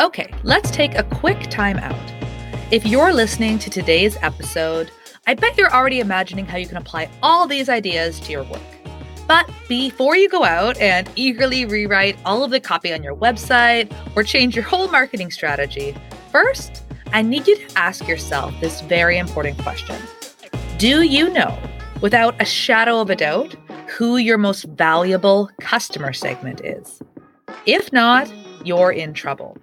okay, 0.00 0.32
let's 0.42 0.70
take 0.70 0.94
a 0.94 1.04
quick 1.04 1.50
time 1.50 1.78
out. 1.78 2.12
If 2.70 2.86
you're 2.86 3.12
listening 3.12 3.58
to 3.60 3.70
today's 3.70 4.16
episode, 4.22 4.90
I 5.26 5.34
bet 5.34 5.56
you're 5.56 5.72
already 5.72 6.00
imagining 6.00 6.46
how 6.46 6.56
you 6.56 6.66
can 6.66 6.78
apply 6.78 7.10
all 7.22 7.46
these 7.46 7.68
ideas 7.68 8.18
to 8.20 8.32
your 8.32 8.42
work. 8.44 8.60
But 9.32 9.50
before 9.66 10.14
you 10.14 10.28
go 10.28 10.44
out 10.44 10.76
and 10.76 11.08
eagerly 11.16 11.64
rewrite 11.64 12.18
all 12.26 12.44
of 12.44 12.50
the 12.50 12.60
copy 12.60 12.92
on 12.92 13.02
your 13.02 13.16
website 13.16 13.90
or 14.14 14.22
change 14.22 14.54
your 14.54 14.62
whole 14.62 14.88
marketing 14.88 15.30
strategy, 15.30 15.96
first, 16.30 16.82
I 17.14 17.22
need 17.22 17.46
you 17.48 17.56
to 17.56 17.78
ask 17.78 18.06
yourself 18.06 18.52
this 18.60 18.82
very 18.82 19.16
important 19.16 19.56
question 19.56 19.96
Do 20.76 21.00
you 21.00 21.30
know, 21.30 21.58
without 22.02 22.38
a 22.42 22.44
shadow 22.44 23.00
of 23.00 23.08
a 23.08 23.16
doubt, 23.16 23.56
who 23.88 24.18
your 24.18 24.36
most 24.36 24.64
valuable 24.64 25.48
customer 25.62 26.12
segment 26.12 26.60
is? 26.62 27.00
If 27.64 27.90
not, 27.90 28.30
you're 28.66 28.92
in 28.92 29.14
trouble. 29.14 29.56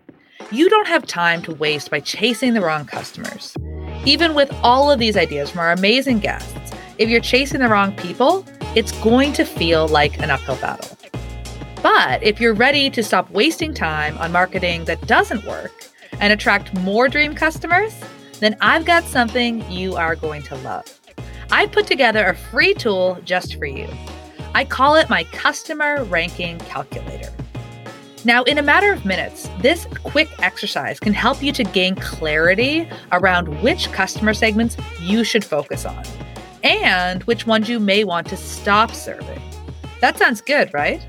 You 0.49 0.67
don't 0.67 0.87
have 0.87 1.05
time 1.05 1.43
to 1.43 1.53
waste 1.53 1.91
by 1.91 1.99
chasing 1.99 2.55
the 2.55 2.61
wrong 2.61 2.85
customers. 2.85 3.55
Even 4.03 4.33
with 4.33 4.51
all 4.63 4.89
of 4.89 4.97
these 4.97 5.15
ideas 5.15 5.51
from 5.51 5.59
our 5.59 5.71
amazing 5.71 6.21
guests, 6.21 6.71
if 6.97 7.07
you're 7.07 7.21
chasing 7.21 7.59
the 7.59 7.69
wrong 7.69 7.95
people, 7.97 8.43
it's 8.79 8.93
going 9.01 9.33
to 9.33 9.43
feel 9.43 9.89
like 9.89 10.17
an 10.21 10.31
uphill 10.31 10.55
battle. 10.55 10.97
But 11.83 12.23
if 12.23 12.39
you're 12.39 12.53
ready 12.53 12.89
to 12.91 13.03
stop 13.03 13.29
wasting 13.29 13.73
time 13.73 14.17
on 14.19 14.31
marketing 14.31 14.85
that 14.85 15.05
doesn't 15.05 15.43
work 15.43 15.73
and 16.21 16.31
attract 16.31 16.73
more 16.75 17.09
dream 17.09 17.35
customers, 17.35 17.93
then 18.39 18.55
I've 18.61 18.85
got 18.85 19.03
something 19.03 19.69
you 19.69 19.97
are 19.97 20.15
going 20.15 20.43
to 20.43 20.55
love. 20.59 20.97
I 21.51 21.65
put 21.65 21.87
together 21.87 22.25
a 22.27 22.37
free 22.37 22.73
tool 22.73 23.17
just 23.25 23.57
for 23.57 23.65
you. 23.65 23.89
I 24.55 24.63
call 24.63 24.95
it 24.95 25.09
my 25.09 25.25
customer 25.25 26.05
ranking 26.05 26.57
calculator. 26.59 27.33
Now, 28.23 28.43
in 28.43 28.59
a 28.59 28.63
matter 28.63 28.93
of 28.93 29.03
minutes, 29.03 29.49
this 29.59 29.87
quick 30.05 30.29
exercise 30.39 31.01
can 31.01 31.11
help 31.11 31.43
you 31.43 31.51
to 31.51 31.65
gain 31.65 31.95
clarity 31.95 32.87
around 33.11 33.61
which 33.61 33.91
customer 33.91 34.33
segments 34.33 34.77
you 35.01 35.25
should 35.25 35.43
focus 35.43 35.85
on 35.85 36.01
and 36.63 37.23
which 37.23 37.47
ones 37.47 37.69
you 37.69 37.79
may 37.79 38.03
want 38.03 38.27
to 38.27 38.37
stop 38.37 38.93
serving. 38.93 39.41
That 40.01 40.17
sounds 40.17 40.41
good, 40.41 40.73
right? 40.73 41.01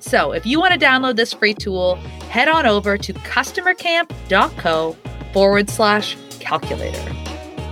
So, 0.00 0.32
if 0.32 0.44
you 0.44 0.58
want 0.58 0.78
to 0.78 0.84
download 0.84 1.16
this 1.16 1.32
free 1.32 1.54
tool, 1.54 1.94
head 2.28 2.48
on 2.48 2.66
over 2.66 2.98
to 2.98 3.12
customercamp.co 3.12 4.96
forward 5.32 5.70
slash 5.70 6.16
calculator. 6.40 7.12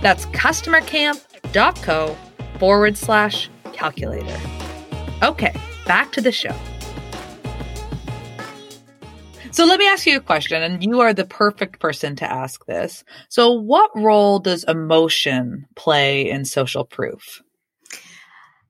That's 0.01 0.25
customercamp.co 0.27 2.17
forward 2.57 2.97
slash 2.97 3.49
calculator. 3.73 4.39
Okay, 5.23 5.53
back 5.85 6.11
to 6.13 6.21
the 6.21 6.31
show. 6.31 6.55
So 9.51 9.65
let 9.65 9.79
me 9.79 9.87
ask 9.87 10.05
you 10.05 10.15
a 10.15 10.21
question, 10.21 10.63
and 10.63 10.81
you 10.81 11.01
are 11.01 11.13
the 11.13 11.25
perfect 11.25 11.79
person 11.79 12.15
to 12.17 12.31
ask 12.31 12.65
this. 12.65 13.03
So, 13.27 13.51
what 13.51 13.91
role 13.95 14.39
does 14.39 14.63
emotion 14.63 15.67
play 15.75 16.29
in 16.29 16.45
social 16.45 16.85
proof? 16.85 17.41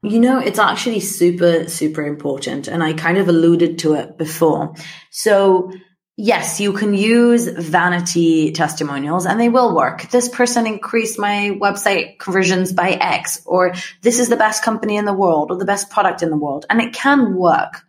You 0.01 0.19
know, 0.19 0.39
it's 0.39 0.57
actually 0.57 1.01
super, 1.01 1.69
super 1.69 2.01
important. 2.01 2.67
And 2.67 2.81
I 2.81 2.93
kind 2.93 3.19
of 3.19 3.27
alluded 3.27 3.77
to 3.79 3.93
it 3.93 4.17
before. 4.17 4.73
So, 5.11 5.71
yes, 6.17 6.59
you 6.59 6.73
can 6.73 6.95
use 6.95 7.47
vanity 7.47 8.51
testimonials 8.51 9.27
and 9.27 9.39
they 9.39 9.49
will 9.49 9.75
work. 9.75 10.09
This 10.09 10.27
person 10.29 10.65
increased 10.65 11.19
my 11.19 11.55
website 11.61 12.17
conversions 12.17 12.73
by 12.73 12.93
X, 12.93 13.43
or 13.45 13.75
this 14.01 14.19
is 14.19 14.29
the 14.29 14.35
best 14.35 14.63
company 14.63 14.97
in 14.97 15.05
the 15.05 15.13
world, 15.13 15.51
or 15.51 15.57
the 15.57 15.65
best 15.65 15.91
product 15.91 16.23
in 16.23 16.31
the 16.31 16.37
world. 16.37 16.65
And 16.71 16.81
it 16.81 16.93
can 16.93 17.35
work. 17.35 17.83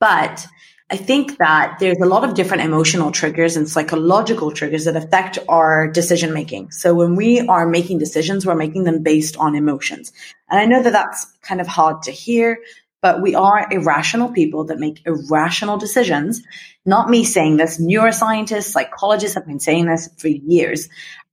But 0.00 0.44
I 0.90 0.96
think 0.96 1.38
that 1.38 1.78
there's 1.80 1.98
a 2.02 2.06
lot 2.06 2.24
of 2.24 2.34
different 2.34 2.62
emotional 2.62 3.10
triggers 3.10 3.56
and 3.56 3.68
psychological 3.68 4.52
triggers 4.52 4.84
that 4.84 4.96
affect 4.96 5.38
our 5.48 5.88
decision 5.88 6.34
making. 6.34 6.72
So 6.72 6.94
when 6.94 7.16
we 7.16 7.40
are 7.40 7.66
making 7.66 7.98
decisions, 7.98 8.44
we're 8.44 8.54
making 8.54 8.84
them 8.84 9.02
based 9.02 9.36
on 9.38 9.54
emotions. 9.54 10.12
And 10.50 10.60
I 10.60 10.66
know 10.66 10.82
that 10.82 10.92
that's 10.92 11.24
kind 11.40 11.62
of 11.62 11.66
hard 11.66 12.02
to 12.02 12.10
hear, 12.10 12.58
but 13.00 13.22
we 13.22 13.34
are 13.34 13.66
irrational 13.70 14.30
people 14.30 14.64
that 14.66 14.78
make 14.78 15.06
irrational 15.06 15.78
decisions. 15.78 16.42
Not 16.84 17.08
me 17.08 17.24
saying 17.24 17.56
this. 17.56 17.80
Neuroscientists, 17.80 18.64
psychologists 18.64 19.36
have 19.36 19.46
been 19.46 19.60
saying 19.60 19.86
this 19.86 20.10
for 20.18 20.28
years. 20.28 20.90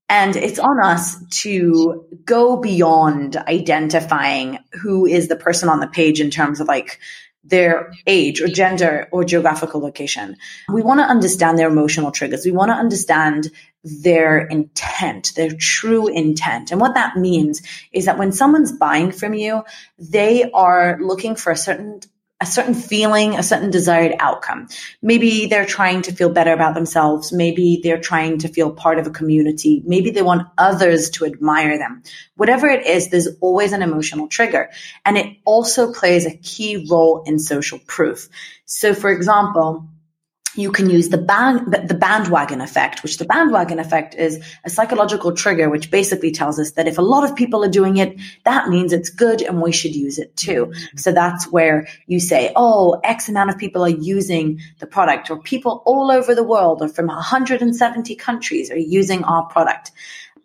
And 0.08 0.36
it's 0.36 0.60
on 0.60 0.84
us 0.84 1.17
to 1.41 2.05
go 2.25 2.58
beyond 2.58 3.36
identifying 3.36 4.60
who 4.81 5.05
is 5.05 5.27
the 5.27 5.38
person 5.38 5.67
on 5.70 5.79
the 5.81 5.88
page 5.88 6.20
in 6.20 6.29
terms 6.29 6.60
of 6.62 6.67
like 6.67 7.00
their 7.43 7.93
age 8.05 8.41
or 8.41 8.48
gender 8.48 9.07
or 9.12 9.24
geographical 9.24 9.81
location. 9.81 10.38
We 10.69 10.83
want 10.83 11.00
to 11.00 11.05
understand 11.05 11.57
their 11.57 11.69
emotional 11.69 12.12
triggers. 12.12 12.45
We 12.45 12.51
want 12.51 12.69
to 12.69 12.75
understand 12.75 13.50
their 13.83 14.39
intent, 14.39 15.31
their 15.36 15.50
true 15.50 16.07
intent. 16.07 16.71
And 16.71 16.79
what 16.79 16.93
that 16.93 17.17
means 17.17 17.63
is 17.91 18.05
that 18.05 18.19
when 18.19 18.31
someone's 18.31 18.71
buying 18.71 19.12
from 19.12 19.33
you, 19.33 19.63
they 19.98 20.51
are 20.51 21.00
looking 21.01 21.36
for 21.36 21.51
a 21.51 21.57
certain 21.57 22.01
a 22.41 22.45
certain 22.45 22.74
feeling, 22.74 23.38
a 23.38 23.43
certain 23.43 23.69
desired 23.69 24.15
outcome. 24.19 24.67
Maybe 25.01 25.45
they're 25.45 25.65
trying 25.65 26.01
to 26.03 26.12
feel 26.12 26.31
better 26.31 26.51
about 26.51 26.74
themselves. 26.74 27.31
Maybe 27.31 27.79
they're 27.83 28.01
trying 28.01 28.39
to 28.39 28.48
feel 28.48 28.71
part 28.71 28.98
of 28.98 29.05
a 29.05 29.12
community. 29.12 29.83
Maybe 29.86 30.10
they 30.10 30.24
want 30.24 30.48
others 30.57 31.12
to 31.12 31.25
admire 31.25 31.77
them. 31.77 32.01
Whatever 32.36 32.67
it 32.67 32.88
is, 32.88 33.10
there's 33.10 33.27
always 33.41 33.74
an 33.74 33.83
emotional 33.83 34.27
trigger. 34.27 34.71
And 35.05 35.17
it 35.17 35.38
also 35.45 35.93
plays 35.93 36.25
a 36.25 36.36
key 36.36 36.88
role 36.89 37.24
in 37.27 37.38
social 37.38 37.77
proof. 37.77 38.27
So 38.65 38.95
for 38.95 39.12
example, 39.12 39.88
you 40.55 40.72
can 40.72 40.89
use 40.89 41.10
the 41.10 41.17
band, 41.17 41.72
the 41.72 41.93
bandwagon 41.93 42.62
effect, 42.62 43.03
which 43.03 43.17
the 43.17 43.25
bandwagon 43.25 43.79
effect 43.79 44.15
is 44.15 44.43
a 44.63 44.70
psychological 44.70 45.34
trigger, 45.34 45.70
which 45.70 45.89
basically 45.89 46.31
tells 46.31 46.60
us 46.60 46.72
that 46.72 46.88
if 46.88 46.98
a 46.98 47.01
lot 47.01 47.24
of 47.24 47.36
people 47.36 47.63
are 47.63 47.70
doing 47.70 47.98
it, 47.98 48.20
that 48.43 48.67
means 48.67 48.91
it's 48.91 49.10
good 49.10 49.41
and 49.41 49.62
we 49.62 49.72
should 49.72 49.96
use 49.96 50.20
it 50.20 50.36
too. 50.36 50.74
So 50.98 51.12
that's 51.12 51.50
where 51.51 51.88
you 52.05 52.20
say, 52.20 52.51
Oh, 52.55 53.00
X 53.03 53.29
amount 53.29 53.50
of 53.50 53.58
people 53.58 53.84
are 53.84 53.89
using 53.89 54.60
the 54.79 54.88
product 54.88 55.29
or 55.29 55.39
people 55.39 55.84
all 55.86 56.12
over 56.12 56.36
the 56.36 56.43
world 56.43 56.81
or 56.81 56.89
from 56.89 57.08
170 57.08 58.15
countries 58.15 58.72
are 58.72 58.77
using 58.77 59.24
our 59.24 59.46
product. 59.46 59.91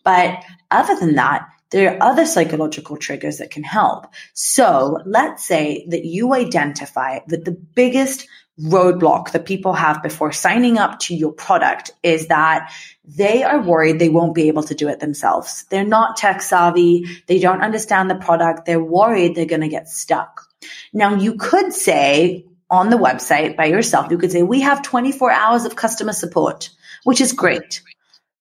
But 0.05 0.45
other 0.71 0.99
than 0.99 1.17
that, 1.17 1.49
there 1.71 1.93
are 1.93 2.11
other 2.11 2.27
psychological 2.27 2.97
triggers 2.97 3.39
that 3.39 3.51
can 3.51 3.65
help. 3.65 4.07
So 4.35 5.01
let's 5.05 5.45
say 5.45 5.85
that 5.89 6.05
you 6.05 6.33
identify 6.33 7.21
that 7.27 7.45
the 7.45 7.51
biggest 7.51 8.29
roadblock 8.61 9.33
that 9.33 9.45
people 9.45 9.75
have 9.75 10.03
before 10.03 10.33
signing 10.33 10.79
up 10.79 10.99
to 10.99 11.15
your 11.15 11.33
product 11.33 11.91
is 12.03 12.29
that 12.29 12.73
they 13.05 13.43
are 13.43 13.61
worried 13.61 13.99
they 13.99 14.09
won't 14.09 14.35
be 14.35 14.49
able 14.49 14.63
to 14.63 14.75
do 14.75 14.89
it 14.89 14.99
themselves. 14.99 15.65
They're 15.69 15.85
not 15.85 16.17
tech 16.17 16.41
savvy. 16.41 17.05
They 17.27 17.39
don't 17.39 17.63
understand 17.63 18.11
the 18.11 18.15
product. 18.15 18.65
They're 18.65 18.83
worried 18.83 19.35
they're 19.35 19.45
going 19.45 19.61
to 19.61 19.69
get 19.69 19.89
stuck. 19.89 20.47
Now 20.93 21.15
you 21.15 21.35
could 21.35 21.73
say 21.73 22.47
on 22.71 22.91
the 22.91 22.97
website 22.97 23.57
by 23.57 23.67
yourself, 23.67 24.11
you 24.11 24.19
could 24.19 24.33
say, 24.33 24.43
we 24.43 24.61
have 24.63 24.83
24 24.83 25.31
hours 25.31 25.65
of 25.65 25.77
customer 25.77 26.13
support, 26.13 26.71
which 27.05 27.21
is 27.21 27.33
great. 27.33 27.83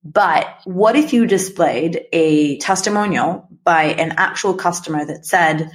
But 0.03 0.47
what 0.65 0.95
if 0.95 1.13
you 1.13 1.25
displayed 1.25 2.05
a 2.11 2.57
testimonial 2.59 3.47
by 3.63 3.85
an 3.85 4.13
actual 4.17 4.53
customer 4.53 5.03
that 5.03 5.25
said, 5.25 5.71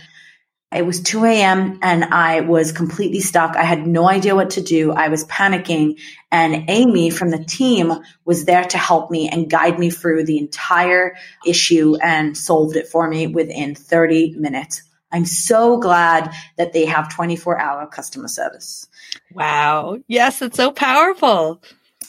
it 0.72 0.86
was 0.86 1.00
2 1.00 1.24
a.m. 1.24 1.80
and 1.82 2.04
I 2.04 2.42
was 2.42 2.70
completely 2.70 3.20
stuck. 3.20 3.56
I 3.56 3.64
had 3.64 3.86
no 3.86 4.08
idea 4.08 4.36
what 4.36 4.50
to 4.50 4.60
do. 4.60 4.92
I 4.92 5.08
was 5.08 5.24
panicking 5.24 6.00
and 6.30 6.70
Amy 6.70 7.10
from 7.10 7.30
the 7.30 7.42
team 7.42 7.92
was 8.24 8.44
there 8.44 8.64
to 8.64 8.78
help 8.78 9.10
me 9.10 9.28
and 9.28 9.50
guide 9.50 9.80
me 9.80 9.90
through 9.90 10.24
the 10.24 10.38
entire 10.38 11.16
issue 11.44 11.96
and 11.96 12.36
solved 12.36 12.76
it 12.76 12.86
for 12.86 13.08
me 13.08 13.26
within 13.26 13.74
30 13.74 14.36
minutes. 14.38 14.82
I'm 15.10 15.24
so 15.24 15.78
glad 15.78 16.32
that 16.56 16.72
they 16.72 16.86
have 16.86 17.12
24 17.12 17.58
hour 17.58 17.86
customer 17.88 18.28
service. 18.28 18.86
Wow. 19.32 19.98
Yes, 20.06 20.40
it's 20.40 20.56
so 20.56 20.70
powerful. 20.70 21.60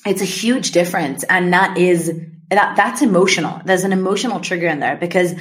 It's 0.05 0.21
a 0.21 0.25
huge 0.25 0.69
difference. 0.71 1.23
And 1.23 1.53
that 1.53 1.79
is 1.79 2.11
that 2.51 2.75
that's 2.75 3.01
emotional. 3.01 3.61
There's 3.63 3.85
an 3.85 3.93
emotional 3.93 4.41
trigger 4.41 4.67
in 4.67 4.81
there 4.81 4.97
because 4.97 5.33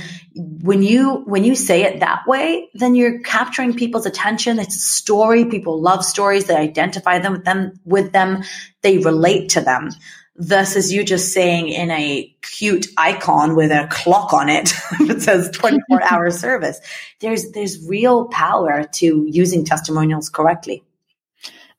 when 0.63 0.83
you 0.83 1.23
when 1.27 1.45
you 1.45 1.55
say 1.55 1.83
it 1.83 2.01
that 2.01 2.27
way, 2.27 2.69
then 2.75 2.95
you're 2.95 3.21
capturing 3.21 3.75
people's 3.75 4.07
attention. 4.07 4.59
It's 4.59 4.77
a 4.77 4.79
story. 4.79 5.45
People 5.47 5.81
love 5.81 6.05
stories. 6.05 6.47
They 6.47 6.57
identify 6.57 7.19
them 7.19 7.33
with 7.33 7.45
them 7.45 7.81
with 7.85 8.13
them. 8.13 8.43
They 8.83 8.99
relate 8.99 9.51
to 9.51 9.61
them. 9.61 9.91
Versus 10.37 10.91
you 10.91 11.05
just 11.05 11.35
saying 11.35 11.69
in 11.69 11.91
a 11.91 12.35
cute 12.41 12.87
icon 12.97 13.57
with 13.57 13.71
a 13.71 13.89
clock 13.91 14.33
on 14.33 14.49
it 14.49 14.73
that 15.07 15.21
says 15.21 15.51
24 15.51 16.03
hour 16.11 16.31
service. 16.31 16.81
There's 17.21 17.51
there's 17.53 17.87
real 17.87 18.27
power 18.29 18.85
to 18.85 19.27
using 19.29 19.65
testimonials 19.65 20.31
correctly. 20.31 20.83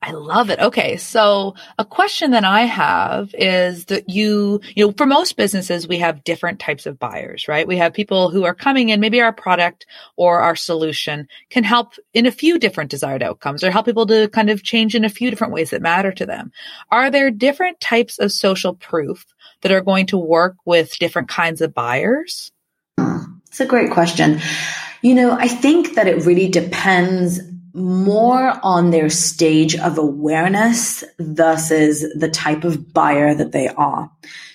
I 0.03 0.13
love 0.13 0.50
it. 0.50 0.60
Okay. 0.60 0.98
So 0.98 1.53
a 1.77 1.86
question 1.86 2.31
that 2.31 2.43
I 2.43 2.62
have 2.62 3.36
is 3.38 3.86
that 3.86 4.10
you, 4.10 4.60
you 4.75 4.88
know, 4.88 4.93
for 4.98 5.05
most 5.05 5.38
businesses, 5.38 5.88
we 5.88 6.00
have 6.00 6.24
different 6.24 6.60
types 6.60 6.88
of 6.88 6.98
buyers, 6.98 7.48
right? 7.48 7.67
We 7.67 7.77
have 7.77 7.93
people 7.93 8.29
who 8.31 8.43
are 8.43 8.55
coming 8.55 8.89
in, 8.89 9.00
maybe 9.00 9.22
our 9.22 9.31
product 9.31 9.86
or 10.15 10.41
our 10.41 10.55
solution 10.55 11.27
can 11.51 11.63
help 11.63 11.93
in 12.15 12.25
a 12.25 12.31
few 12.31 12.58
different 12.58 12.89
desired 12.89 13.22
outcomes 13.22 13.63
or 13.63 13.70
help 13.70 13.86
people 13.86 14.08
to 14.08 14.27
kind 14.29 14.50
of 14.50 14.63
change 14.63 14.96
in 14.96 15.05
a 15.05 15.10
few 15.10 15.29
different 15.29 15.53
ways 15.53 15.70
that 15.70 15.84
matter 15.84 16.12
to 16.13 16.25
them. 16.25 16.51
Are 16.89 17.12
there 17.12 17.29
different 17.29 17.79
types 17.79 18.17
of 18.17 18.31
social 18.31 18.74
proof 18.74 19.24
that 19.62 19.72
are 19.72 19.81
going 19.81 20.08
to 20.08 20.17
work 20.17 20.55
with 20.65 20.98
different 20.98 21.27
kinds 21.27 21.62
of 21.62 21.75
buyers? 21.75 22.51
It's 22.98 23.60
a 23.60 23.67
great 23.67 23.91
question. 23.91 24.41
You 25.03 25.13
know, 25.13 25.31
I 25.31 25.48
think 25.48 25.93
that 25.93 26.08
it 26.08 26.25
really 26.25 26.48
depends 26.48 27.39
more 27.74 28.60
on 28.63 28.92
their 28.92 29.10
stage 29.10 29.75
of 29.75 29.98
awareness 29.98 31.04
versus 31.20 32.06
the 32.16 32.30
type 32.30 32.63
of 32.63 32.94
buyer 32.94 33.34
that 33.34 33.51
they 33.51 33.68
are. 33.68 34.12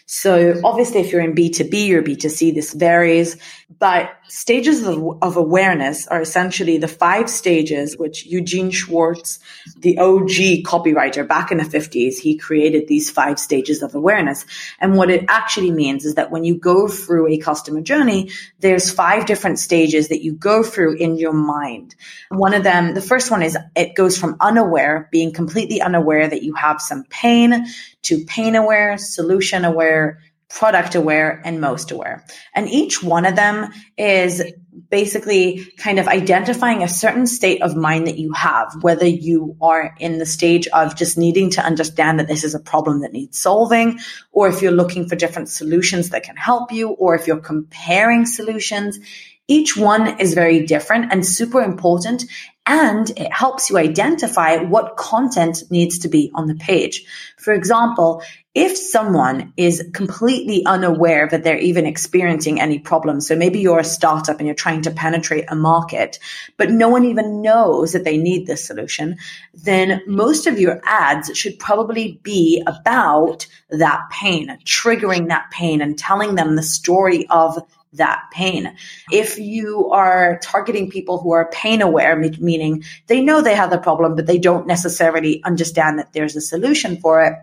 So 0.07 0.61
obviously, 0.65 1.01
if 1.01 1.11
you're 1.11 1.21
in 1.21 1.35
B2B 1.35 1.91
or 1.91 2.03
B2C, 2.03 2.55
this 2.55 2.73
varies, 2.73 3.37
but 3.69 4.17
stages 4.29 4.87
of, 4.87 5.19
of 5.23 5.37
awareness 5.37 6.07
are 6.07 6.21
essentially 6.21 6.79
the 6.79 6.87
five 6.87 7.29
stages, 7.29 7.99
which 7.99 8.25
Eugene 8.25 8.71
Schwartz, 8.71 9.41
the 9.77 9.99
OG 9.99 10.63
copywriter 10.65 11.27
back 11.27 11.51
in 11.51 11.59
the 11.59 11.65
50s, 11.65 12.17
he 12.19 12.39
created 12.39 12.87
these 12.87 13.11
five 13.11 13.41
stages 13.41 13.83
of 13.83 13.97
awareness. 13.97 14.47
And 14.81 14.97
what 14.97 15.11
it 15.11 15.25
actually 15.29 15.73
means 15.73 16.05
is 16.05 16.15
that 16.15 16.31
when 16.31 16.45
you 16.45 16.57
go 16.57 16.87
through 16.87 17.27
a 17.29 17.39
customer 17.39 17.81
journey, 17.81 18.31
there's 18.61 18.93
five 18.93 19.27
different 19.27 19.59
stages 19.59 20.09
that 20.09 20.23
you 20.23 20.33
go 20.33 20.63
through 20.63 20.95
in 20.97 21.17
your 21.17 21.33
mind. 21.33 21.97
One 22.31 22.55
of 22.55 22.63
them, 22.63 22.95
the 22.95 23.03
first 23.03 23.33
one 23.33 23.43
is 23.43 23.59
it 23.75 23.97
goes 23.97 24.17
from 24.17 24.37
unaware, 24.39 25.09
being 25.11 25.33
completely 25.33 25.81
unaware 25.81 26.29
that 26.29 26.45
you 26.45 26.55
have 26.55 26.81
some 26.81 27.03
pain 27.11 27.67
to 28.03 28.25
pain 28.25 28.55
aware, 28.55 28.97
solution 28.97 29.65
aware, 29.65 30.21
product 30.49 30.95
aware, 30.95 31.43
and 31.45 31.61
most 31.61 31.91
aware. 31.91 32.25
And 32.55 32.69
each 32.69 33.03
one 33.03 33.27
of 33.27 33.35
them 33.35 33.73
is 33.97 34.43
basically 34.91 35.67
kind 35.79 35.99
of 35.99 36.07
identifying 36.07 36.83
a 36.83 36.89
certain 36.89 37.27
state 37.27 37.63
of 37.63 37.75
mind 37.75 38.07
that 38.07 38.19
you 38.19 38.33
have, 38.33 38.73
whether 38.83 39.07
you 39.07 39.57
are 39.61 39.95
in 39.99 40.19
the 40.19 40.27
stage 40.27 40.69
of 40.69 40.95
just 40.95 41.19
needing 41.19 41.51
to 41.51 41.65
understand 41.65 42.21
that 42.21 42.29
this 42.29 42.45
is 42.45 42.55
a 42.55 42.61
problem 42.61 43.01
that 43.01 43.13
needs 43.13 43.39
solving, 43.41 43.99
or 44.31 44.49
if 44.49 44.63
you're 44.63 44.71
looking 44.71 45.09
for 45.09 45.17
different 45.17 45.49
solutions 45.49 46.11
that 46.11 46.23
can 46.23 46.37
help 46.37 46.73
you, 46.73 46.91
or 46.91 47.15
if 47.17 47.27
you're 47.27 47.41
comparing 47.41 48.25
solutions. 48.27 48.99
Each 49.49 49.77
one 49.77 50.19
is 50.21 50.35
very 50.35 50.67
different 50.67 51.13
and 51.13 51.25
super 51.25 51.63
important. 51.63 52.25
And 52.69 53.09
it 53.11 53.33
helps 53.33 53.71
you 53.71 53.79
identify 53.79 54.57
what 54.57 54.97
content 54.97 55.63
needs 55.71 56.01
to 56.01 56.09
be 56.09 56.33
on 56.35 56.49
the 56.49 56.57
page. 56.57 57.05
For 57.39 57.53
example, 57.53 58.23
if 58.57 58.75
someone 58.75 59.53
is 59.59 59.87
completely 59.93 60.65
unaware 60.65 61.29
that 61.29 61.45
they're 61.45 61.59
even 61.59 61.85
experiencing 61.85 62.59
any 62.59 62.79
problems, 62.79 63.29
so 63.29 63.37
maybe 63.37 63.61
you're 63.61 63.81
a 63.81 63.85
startup 63.85 64.39
and 64.39 64.47
you're 64.47 64.55
trying 64.55 64.81
to 64.81 64.91
penetrate 64.91 65.45
a 65.49 65.55
market, 65.55 66.19
but 66.57 66.71
no 66.71 66.89
one 66.89 67.05
even 67.05 67.43
knows 67.43 67.93
that 67.93 68.05
they 68.05 68.17
need 68.17 68.47
this 68.47 68.67
solution, 68.67 69.19
then 69.53 70.01
most 70.07 70.47
of 70.47 70.59
your 70.59 70.81
ads 70.87 71.37
should 71.37 71.59
probably 71.59 72.19
be 72.23 72.63
about 72.67 73.47
that 73.69 74.01
pain, 74.11 74.59
triggering 74.65 75.29
that 75.29 75.51
pain 75.51 75.83
and 75.83 75.99
telling 75.99 76.35
them 76.35 76.57
the 76.57 76.63
story 76.63 77.27
of 77.29 77.59
that 77.93 78.23
pain. 78.33 78.75
If 79.13 79.39
you 79.39 79.91
are 79.91 80.39
targeting 80.43 80.91
people 80.91 81.19
who 81.19 81.33
are 81.33 81.51
pain 81.51 81.83
aware, 81.83 82.17
meaning 82.17 82.85
they 83.07 83.21
know 83.21 83.43
they 83.43 83.55
have 83.55 83.69
the 83.69 83.77
problem, 83.77 84.15
but 84.15 84.27
they 84.27 84.39
don't 84.39 84.67
necessarily 84.67 85.45
understand 85.45 85.99
that 85.99 86.15
there's 86.15 86.37
a 86.37 86.41
solution 86.41 86.97
for 86.97 87.23
it, 87.23 87.35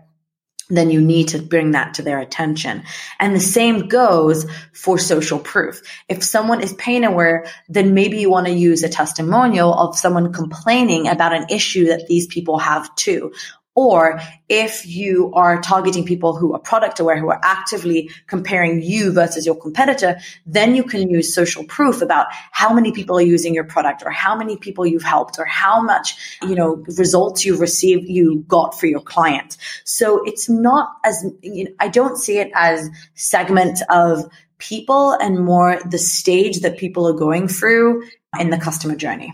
then 0.68 0.90
you 0.90 1.00
need 1.00 1.28
to 1.28 1.38
bring 1.38 1.72
that 1.72 1.94
to 1.94 2.02
their 2.02 2.18
attention. 2.18 2.82
And 3.20 3.34
the 3.34 3.40
same 3.40 3.88
goes 3.88 4.46
for 4.72 4.98
social 4.98 5.38
proof. 5.38 5.82
If 6.08 6.22
someone 6.22 6.62
is 6.62 6.72
pain 6.74 7.04
aware, 7.04 7.46
then 7.68 7.94
maybe 7.94 8.18
you 8.18 8.30
want 8.30 8.46
to 8.46 8.52
use 8.52 8.82
a 8.82 8.88
testimonial 8.88 9.74
of 9.74 9.98
someone 9.98 10.32
complaining 10.32 11.08
about 11.08 11.34
an 11.34 11.46
issue 11.50 11.86
that 11.88 12.06
these 12.06 12.26
people 12.26 12.58
have 12.58 12.94
too. 12.96 13.32
Or 13.74 14.20
if 14.48 14.86
you 14.86 15.32
are 15.34 15.60
targeting 15.60 16.04
people 16.04 16.36
who 16.36 16.52
are 16.54 16.60
product 16.60 17.00
aware, 17.00 17.18
who 17.18 17.30
are 17.30 17.40
actively 17.42 18.10
comparing 18.28 18.82
you 18.82 19.12
versus 19.12 19.44
your 19.44 19.56
competitor, 19.56 20.18
then 20.46 20.76
you 20.76 20.84
can 20.84 21.10
use 21.10 21.34
social 21.34 21.64
proof 21.64 22.00
about 22.00 22.26
how 22.52 22.72
many 22.72 22.92
people 22.92 23.18
are 23.18 23.22
using 23.22 23.52
your 23.52 23.64
product 23.64 24.02
or 24.04 24.10
how 24.10 24.36
many 24.36 24.56
people 24.56 24.86
you've 24.86 25.02
helped 25.02 25.38
or 25.38 25.44
how 25.44 25.82
much, 25.82 26.38
you 26.42 26.54
know, 26.54 26.84
results 26.96 27.44
you've 27.44 27.60
received, 27.60 28.08
you 28.08 28.44
got 28.46 28.78
for 28.78 28.86
your 28.86 29.00
client. 29.00 29.56
So 29.84 30.22
it's 30.24 30.48
not 30.48 30.92
as, 31.04 31.24
you 31.42 31.64
know, 31.64 31.70
I 31.80 31.88
don't 31.88 32.16
see 32.16 32.38
it 32.38 32.52
as 32.54 32.88
segment 33.14 33.80
of 33.90 34.24
people 34.58 35.12
and 35.12 35.44
more 35.44 35.80
the 35.84 35.98
stage 35.98 36.60
that 36.60 36.78
people 36.78 37.08
are 37.08 37.12
going 37.12 37.48
through 37.48 38.04
in 38.38 38.50
the 38.50 38.58
customer 38.58 38.94
journey. 38.94 39.32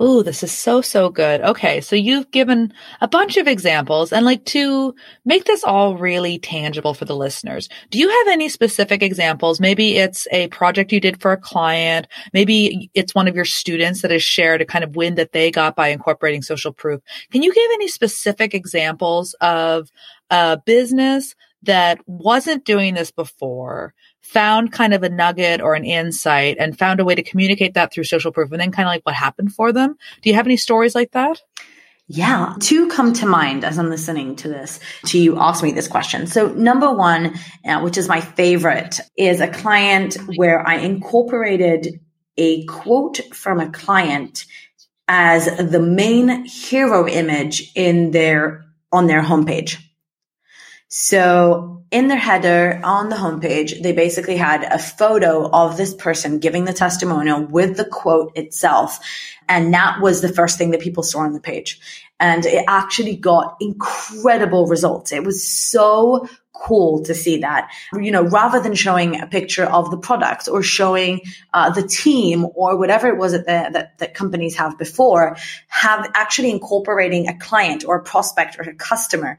Oh, 0.00 0.22
this 0.22 0.44
is 0.44 0.52
so, 0.52 0.80
so 0.80 1.10
good. 1.10 1.40
Okay. 1.40 1.80
So 1.80 1.96
you've 1.96 2.30
given 2.30 2.72
a 3.00 3.08
bunch 3.08 3.36
of 3.36 3.48
examples 3.48 4.12
and 4.12 4.24
like 4.24 4.44
to 4.46 4.94
make 5.24 5.44
this 5.44 5.64
all 5.64 5.96
really 5.96 6.38
tangible 6.38 6.94
for 6.94 7.04
the 7.04 7.16
listeners. 7.16 7.68
Do 7.90 7.98
you 7.98 8.08
have 8.08 8.28
any 8.28 8.48
specific 8.48 9.02
examples? 9.02 9.58
Maybe 9.58 9.96
it's 9.96 10.28
a 10.30 10.46
project 10.48 10.92
you 10.92 11.00
did 11.00 11.20
for 11.20 11.32
a 11.32 11.36
client. 11.36 12.06
Maybe 12.32 12.88
it's 12.94 13.12
one 13.12 13.26
of 13.26 13.34
your 13.34 13.44
students 13.44 14.02
that 14.02 14.12
has 14.12 14.22
shared 14.22 14.60
a 14.60 14.66
kind 14.66 14.84
of 14.84 14.94
win 14.94 15.16
that 15.16 15.32
they 15.32 15.50
got 15.50 15.74
by 15.74 15.88
incorporating 15.88 16.42
social 16.42 16.72
proof. 16.72 17.00
Can 17.32 17.42
you 17.42 17.52
give 17.52 17.70
any 17.72 17.88
specific 17.88 18.54
examples 18.54 19.34
of 19.40 19.90
a 20.30 20.58
business 20.64 21.34
that 21.62 21.98
wasn't 22.06 22.64
doing 22.64 22.94
this 22.94 23.10
before 23.10 23.94
found 24.22 24.72
kind 24.72 24.94
of 24.94 25.02
a 25.02 25.08
nugget 25.08 25.60
or 25.60 25.74
an 25.74 25.84
insight 25.84 26.56
and 26.58 26.78
found 26.78 27.00
a 27.00 27.04
way 27.04 27.14
to 27.14 27.22
communicate 27.22 27.74
that 27.74 27.92
through 27.92 28.04
social 28.04 28.32
proof 28.32 28.52
and 28.52 28.60
then 28.60 28.70
kind 28.70 28.86
of 28.86 28.90
like 28.90 29.04
what 29.04 29.14
happened 29.14 29.52
for 29.52 29.72
them. 29.72 29.96
Do 30.22 30.30
you 30.30 30.36
have 30.36 30.46
any 30.46 30.56
stories 30.56 30.94
like 30.94 31.12
that? 31.12 31.40
Yeah, 32.10 32.54
two 32.58 32.88
come 32.88 33.12
to 33.14 33.26
mind 33.26 33.64
as 33.64 33.78
I'm 33.78 33.90
listening 33.90 34.36
to 34.36 34.48
this, 34.48 34.80
to 35.06 35.18
you 35.18 35.38
ask 35.38 35.62
me 35.62 35.72
this 35.72 35.88
question. 35.88 36.26
So 36.26 36.48
number 36.48 36.90
one, 36.90 37.34
uh, 37.66 37.80
which 37.80 37.98
is 37.98 38.08
my 38.08 38.22
favorite, 38.22 38.98
is 39.16 39.40
a 39.40 39.48
client 39.48 40.16
where 40.36 40.66
I 40.66 40.76
incorporated 40.76 42.00
a 42.38 42.64
quote 42.64 43.20
from 43.34 43.60
a 43.60 43.70
client 43.70 44.46
as 45.06 45.54
the 45.58 45.80
main 45.80 46.46
hero 46.46 47.06
image 47.06 47.72
in 47.74 48.10
their, 48.10 48.64
on 48.90 49.06
their 49.06 49.22
homepage. 49.22 49.76
So 50.88 51.84
in 51.90 52.08
their 52.08 52.18
header 52.18 52.80
on 52.82 53.10
the 53.10 53.16
homepage, 53.16 53.82
they 53.82 53.92
basically 53.92 54.36
had 54.36 54.64
a 54.64 54.78
photo 54.78 55.48
of 55.50 55.76
this 55.76 55.94
person 55.94 56.38
giving 56.38 56.64
the 56.64 56.72
testimonial 56.72 57.44
with 57.44 57.76
the 57.76 57.84
quote 57.84 58.32
itself. 58.36 58.98
And 59.48 59.74
that 59.74 60.00
was 60.00 60.22
the 60.22 60.32
first 60.32 60.56
thing 60.56 60.70
that 60.70 60.80
people 60.80 61.02
saw 61.02 61.20
on 61.20 61.34
the 61.34 61.40
page. 61.40 61.78
And 62.18 62.44
it 62.44 62.64
actually 62.66 63.16
got 63.16 63.56
incredible 63.60 64.66
results. 64.66 65.12
It 65.12 65.24
was 65.24 65.46
so 65.46 66.26
cool 66.52 67.04
to 67.04 67.14
see 67.14 67.38
that, 67.38 67.70
you 67.92 68.10
know, 68.10 68.24
rather 68.24 68.60
than 68.60 68.74
showing 68.74 69.20
a 69.20 69.26
picture 69.26 69.64
of 69.64 69.90
the 69.90 69.98
product 69.98 70.48
or 70.48 70.62
showing 70.62 71.20
uh, 71.54 71.70
the 71.70 71.86
team 71.86 72.46
or 72.54 72.76
whatever 72.76 73.08
it 73.08 73.16
was 73.16 73.32
that, 73.32 73.46
the, 73.46 73.70
that, 73.72 73.98
that 73.98 74.14
companies 74.14 74.56
have 74.56 74.76
before, 74.76 75.36
have 75.68 76.10
actually 76.14 76.50
incorporating 76.50 77.28
a 77.28 77.38
client 77.38 77.84
or 77.86 77.96
a 77.96 78.02
prospect 78.02 78.58
or 78.58 78.62
a 78.62 78.74
customer 78.74 79.38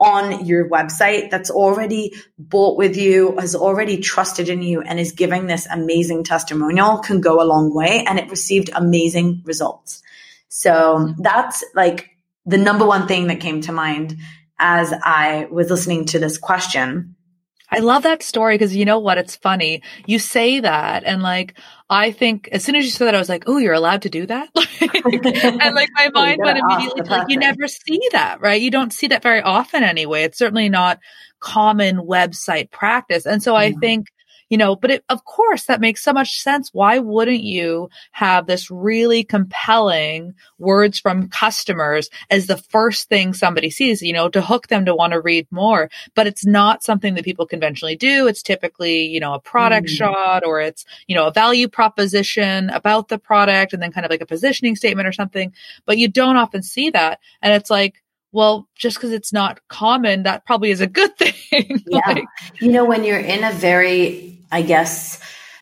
on 0.00 0.46
your 0.46 0.68
website 0.68 1.30
that's 1.30 1.50
already 1.50 2.14
bought 2.38 2.78
with 2.78 2.96
you, 2.96 3.36
has 3.38 3.54
already 3.54 3.98
trusted 3.98 4.48
in 4.48 4.62
you 4.62 4.80
and 4.80 4.98
is 4.98 5.12
giving 5.12 5.46
this 5.46 5.66
amazing 5.66 6.24
testimonial 6.24 6.98
can 6.98 7.20
go 7.20 7.42
a 7.42 7.44
long 7.44 7.74
way. 7.74 8.04
And 8.06 8.18
it 8.18 8.30
received 8.30 8.70
amazing 8.74 9.42
results. 9.44 10.02
So 10.48 11.14
that's 11.18 11.62
like 11.74 12.10
the 12.46 12.58
number 12.58 12.86
one 12.86 13.06
thing 13.06 13.26
that 13.26 13.40
came 13.40 13.60
to 13.62 13.72
mind 13.72 14.16
as 14.58 14.92
I 14.92 15.46
was 15.50 15.70
listening 15.70 16.06
to 16.06 16.18
this 16.18 16.38
question. 16.38 17.16
I 17.70 17.78
love 17.78 18.02
that 18.02 18.22
story 18.22 18.56
because 18.56 18.74
you 18.74 18.84
know 18.84 18.98
what? 18.98 19.18
It's 19.18 19.36
funny. 19.36 19.82
You 20.06 20.18
say 20.18 20.60
that 20.60 21.04
and 21.04 21.22
like, 21.22 21.54
I 21.88 22.10
think 22.10 22.48
as 22.52 22.64
soon 22.64 22.76
as 22.76 22.84
you 22.84 22.90
said 22.90 23.06
that, 23.06 23.14
I 23.14 23.18
was 23.18 23.28
like, 23.28 23.44
oh, 23.46 23.58
you're 23.58 23.74
allowed 23.74 24.02
to 24.02 24.10
do 24.10 24.26
that. 24.26 24.48
and 24.80 25.74
like 25.74 25.90
my 25.94 26.10
oh, 26.14 26.20
mind 26.20 26.40
went 26.42 26.58
immediately 26.70 27.02
to 27.02 27.10
like, 27.10 27.28
you 27.28 27.38
never 27.38 27.68
see 27.68 28.00
that, 28.12 28.40
right? 28.40 28.60
You 28.60 28.70
don't 28.70 28.92
see 28.92 29.08
that 29.08 29.22
very 29.22 29.40
often 29.40 29.82
anyway. 29.82 30.22
It's 30.22 30.38
certainly 30.38 30.68
not 30.68 30.98
common 31.38 31.98
website 31.98 32.70
practice. 32.70 33.26
And 33.26 33.42
so. 33.42 33.54
I 33.56 33.72
think 33.72 34.06
you 34.50 34.58
know, 34.58 34.76
but 34.76 34.90
it, 34.90 35.04
of 35.08 35.24
course 35.24 35.64
that 35.64 35.80
makes 35.80 36.02
so 36.02 36.12
much 36.12 36.42
sense. 36.42 36.74
Why 36.74 36.98
wouldn't 36.98 37.42
you 37.42 37.88
have 38.12 38.46
this 38.46 38.70
really 38.70 39.24
compelling 39.24 40.34
words 40.58 40.98
from 40.98 41.28
customers 41.28 42.10
as 42.30 42.46
the 42.46 42.56
first 42.56 43.08
thing 43.08 43.32
somebody 43.32 43.70
sees, 43.70 44.02
you 44.02 44.12
know, 44.12 44.28
to 44.28 44.42
hook 44.42 44.66
them 44.66 44.84
to 44.84 44.94
want 44.94 45.12
to 45.12 45.20
read 45.20 45.46
more? 45.50 45.88
But 46.14 46.26
it's 46.26 46.44
not 46.44 46.82
something 46.82 47.14
that 47.14 47.24
people 47.24 47.46
conventionally 47.46 47.96
do. 47.96 48.26
It's 48.26 48.42
typically, 48.42 49.06
you 49.06 49.20
know, 49.20 49.34
a 49.34 49.40
product 49.40 49.86
mm. 49.86 49.96
shot 49.96 50.44
or 50.44 50.60
it's, 50.60 50.84
you 51.06 51.14
know, 51.14 51.28
a 51.28 51.32
value 51.32 51.68
proposition 51.68 52.70
about 52.70 53.08
the 53.08 53.18
product 53.18 53.72
and 53.72 53.82
then 53.82 53.92
kind 53.92 54.04
of 54.04 54.10
like 54.10 54.20
a 54.20 54.26
positioning 54.26 54.76
statement 54.76 55.08
or 55.08 55.12
something. 55.12 55.54
But 55.86 55.96
you 55.96 56.08
don't 56.08 56.36
often 56.36 56.62
see 56.62 56.90
that. 56.90 57.20
And 57.40 57.54
it's 57.54 57.70
like, 57.70 58.02
well, 58.32 58.68
just 58.76 58.96
because 58.96 59.12
it's 59.12 59.32
not 59.32 59.60
common, 59.68 60.22
that 60.24 60.44
probably 60.46 60.70
is 60.70 60.80
a 60.80 60.86
good 60.86 61.16
thing. 61.18 61.82
yeah. 61.86 62.00
like, 62.06 62.24
you 62.60 62.70
know, 62.70 62.84
when 62.84 63.04
you're 63.04 63.18
in 63.18 63.44
a 63.44 63.52
very 63.52 64.40
I 64.52 64.62
guess, 64.62 65.20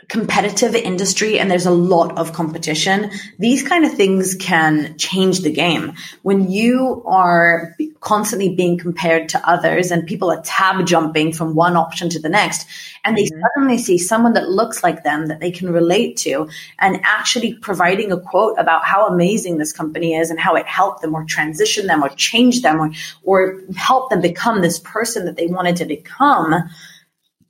competitive 0.08 0.74
industry 0.74 1.38
and 1.38 1.50
there's 1.50 1.66
a 1.66 1.70
lot 1.70 2.16
of 2.16 2.32
competition, 2.32 3.10
these 3.38 3.62
kind 3.62 3.84
of 3.84 3.92
things 3.92 4.34
can 4.36 4.96
change 4.96 5.40
the 5.40 5.52
game. 5.52 5.92
When 6.22 6.50
you 6.50 7.02
are 7.06 7.76
constantly 8.00 8.54
being 8.54 8.78
compared 8.78 9.28
to 9.30 9.48
others 9.48 9.90
and 9.90 10.06
people 10.06 10.30
are 10.30 10.40
tab 10.40 10.86
jumping 10.86 11.34
from 11.34 11.54
one 11.54 11.76
option 11.76 12.08
to 12.08 12.18
the 12.18 12.30
next, 12.30 12.66
and 13.04 13.18
they 13.18 13.24
mm-hmm. 13.24 13.42
suddenly 13.54 13.76
see 13.76 13.98
someone 13.98 14.32
that 14.32 14.48
looks 14.48 14.82
like 14.82 15.04
them 15.04 15.26
that 15.26 15.40
they 15.40 15.50
can 15.50 15.70
relate 15.70 16.16
to 16.18 16.48
and 16.78 17.00
actually 17.04 17.54
providing 17.54 18.10
a 18.10 18.18
quote 18.18 18.58
about 18.58 18.84
how 18.84 19.08
amazing 19.08 19.58
this 19.58 19.74
company 19.74 20.14
is 20.14 20.30
and 20.30 20.40
how 20.40 20.54
it 20.56 20.66
helped 20.66 21.02
them 21.02 21.14
or 21.14 21.24
transitioned 21.26 21.86
them 21.86 22.02
or 22.02 22.08
changed 22.08 22.62
them 22.62 22.80
or, 22.80 22.90
or 23.24 23.60
help 23.76 24.08
them 24.08 24.22
become 24.22 24.62
this 24.62 24.78
person 24.78 25.26
that 25.26 25.36
they 25.36 25.46
wanted 25.46 25.76
to 25.76 25.84
become 25.84 26.54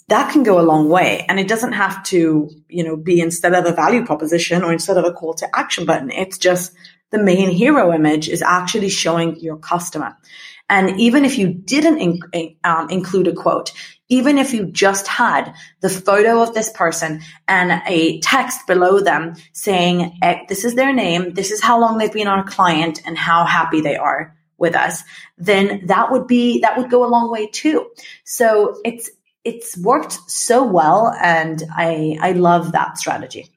that 0.08 0.32
can 0.32 0.42
go 0.42 0.58
a 0.58 0.62
long 0.62 0.88
way. 0.88 1.24
And 1.28 1.38
it 1.38 1.48
doesn't 1.48 1.72
have 1.72 2.02
to, 2.04 2.50
you 2.68 2.84
know, 2.84 2.96
be 2.96 3.20
instead 3.20 3.54
of 3.54 3.66
a 3.66 3.72
value 3.72 4.04
proposition 4.04 4.62
or 4.62 4.72
instead 4.72 4.96
of 4.96 5.04
a 5.04 5.12
call 5.12 5.34
to 5.34 5.48
action 5.54 5.84
button. 5.84 6.10
It's 6.10 6.38
just 6.38 6.72
the 7.10 7.22
main 7.22 7.50
hero 7.50 7.92
image 7.92 8.28
is 8.28 8.42
actually 8.42 8.88
showing 8.88 9.38
your 9.40 9.56
customer. 9.56 10.16
And 10.70 11.00
even 11.00 11.24
if 11.24 11.38
you 11.38 11.48
didn't 11.48 11.98
in, 12.32 12.56
um, 12.64 12.90
include 12.90 13.28
a 13.28 13.32
quote, 13.32 13.72
even 14.10 14.38
if 14.38 14.52
you 14.52 14.66
just 14.66 15.06
had 15.06 15.54
the 15.80 15.88
photo 15.88 16.42
of 16.42 16.54
this 16.54 16.70
person 16.70 17.22
and 17.46 17.82
a 17.86 18.20
text 18.20 18.66
below 18.66 19.00
them 19.00 19.34
saying, 19.52 20.18
eh, 20.22 20.40
this 20.48 20.64
is 20.64 20.74
their 20.74 20.92
name, 20.92 21.34
this 21.34 21.50
is 21.50 21.62
how 21.62 21.80
long 21.80 21.98
they've 21.98 22.12
been 22.12 22.28
our 22.28 22.44
client 22.44 23.00
and 23.06 23.16
how 23.16 23.44
happy 23.44 23.80
they 23.80 23.96
are 23.96 24.34
with 24.58 24.74
us, 24.74 25.04
then 25.38 25.86
that 25.86 26.10
would 26.10 26.26
be, 26.26 26.60
that 26.60 26.76
would 26.76 26.90
go 26.90 27.06
a 27.06 27.08
long 27.08 27.30
way 27.30 27.46
too. 27.46 27.90
So 28.24 28.80
it's, 28.84 29.08
it's 29.48 29.78
worked 29.78 30.18
so 30.28 30.62
well 30.62 31.14
and 31.22 31.62
I, 31.74 32.18
I 32.20 32.32
love 32.32 32.72
that 32.72 32.98
strategy. 32.98 33.50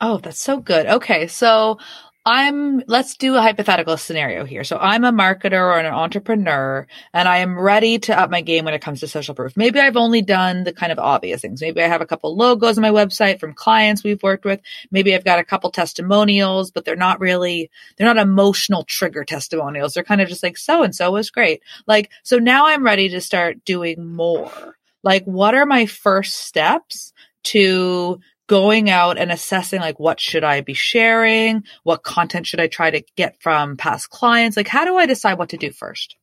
Oh, 0.00 0.18
that's 0.18 0.42
so 0.42 0.60
good. 0.60 0.86
Okay. 0.86 1.26
So 1.26 1.78
I'm, 2.24 2.84
let's 2.86 3.16
do 3.16 3.34
a 3.34 3.42
hypothetical 3.42 3.96
scenario 3.96 4.44
here. 4.44 4.62
So 4.62 4.78
I'm 4.78 5.02
a 5.04 5.10
marketer 5.10 5.60
or 5.60 5.78
an 5.78 5.86
entrepreneur 5.86 6.86
and 7.12 7.28
I 7.28 7.38
am 7.38 7.58
ready 7.58 7.98
to 8.00 8.16
up 8.16 8.30
my 8.30 8.42
game 8.42 8.64
when 8.64 8.74
it 8.74 8.80
comes 8.82 9.00
to 9.00 9.08
social 9.08 9.34
proof. 9.34 9.56
Maybe 9.56 9.80
I've 9.80 9.96
only 9.96 10.22
done 10.22 10.62
the 10.62 10.72
kind 10.72 10.92
of 10.92 11.00
obvious 11.00 11.40
things. 11.40 11.60
Maybe 11.60 11.82
I 11.82 11.88
have 11.88 12.00
a 12.00 12.06
couple 12.06 12.36
logos 12.36 12.78
on 12.78 12.82
my 12.82 12.90
website 12.90 13.40
from 13.40 13.54
clients 13.54 14.04
we've 14.04 14.22
worked 14.22 14.44
with. 14.44 14.60
Maybe 14.92 15.14
I've 15.14 15.24
got 15.24 15.40
a 15.40 15.44
couple 15.44 15.70
testimonials, 15.70 16.70
but 16.70 16.84
they're 16.84 16.94
not 16.94 17.18
really, 17.18 17.70
they're 17.96 18.12
not 18.12 18.22
emotional 18.22 18.84
trigger 18.84 19.24
testimonials. 19.24 19.94
They're 19.94 20.04
kind 20.04 20.20
of 20.20 20.28
just 20.28 20.44
like, 20.44 20.58
so 20.58 20.84
and 20.84 20.94
so 20.94 21.10
was 21.10 21.30
great. 21.30 21.62
Like, 21.88 22.10
so 22.22 22.38
now 22.38 22.66
I'm 22.66 22.84
ready 22.84 23.08
to 23.08 23.20
start 23.20 23.64
doing 23.64 24.14
more. 24.14 24.76
Like, 25.02 25.24
what 25.24 25.54
are 25.54 25.66
my 25.66 25.86
first 25.86 26.36
steps 26.36 27.12
to 27.44 28.20
going 28.52 28.90
out 28.90 29.16
and 29.18 29.32
assessing 29.32 29.80
like 29.80 29.98
what 29.98 30.20
should 30.20 30.44
I 30.44 30.60
be 30.60 30.74
sharing? 30.74 31.64
What 31.84 32.02
content 32.02 32.46
should 32.46 32.60
I 32.60 32.66
try 32.66 32.90
to 32.90 33.02
get 33.16 33.40
from 33.40 33.76
past 33.76 34.10
clients? 34.10 34.56
Like 34.56 34.68
how 34.68 34.84
do 34.84 34.96
I 34.96 35.06
decide 35.06 35.38
what 35.38 35.50
to 35.50 35.56
do 35.56 35.72
first? 35.72 36.16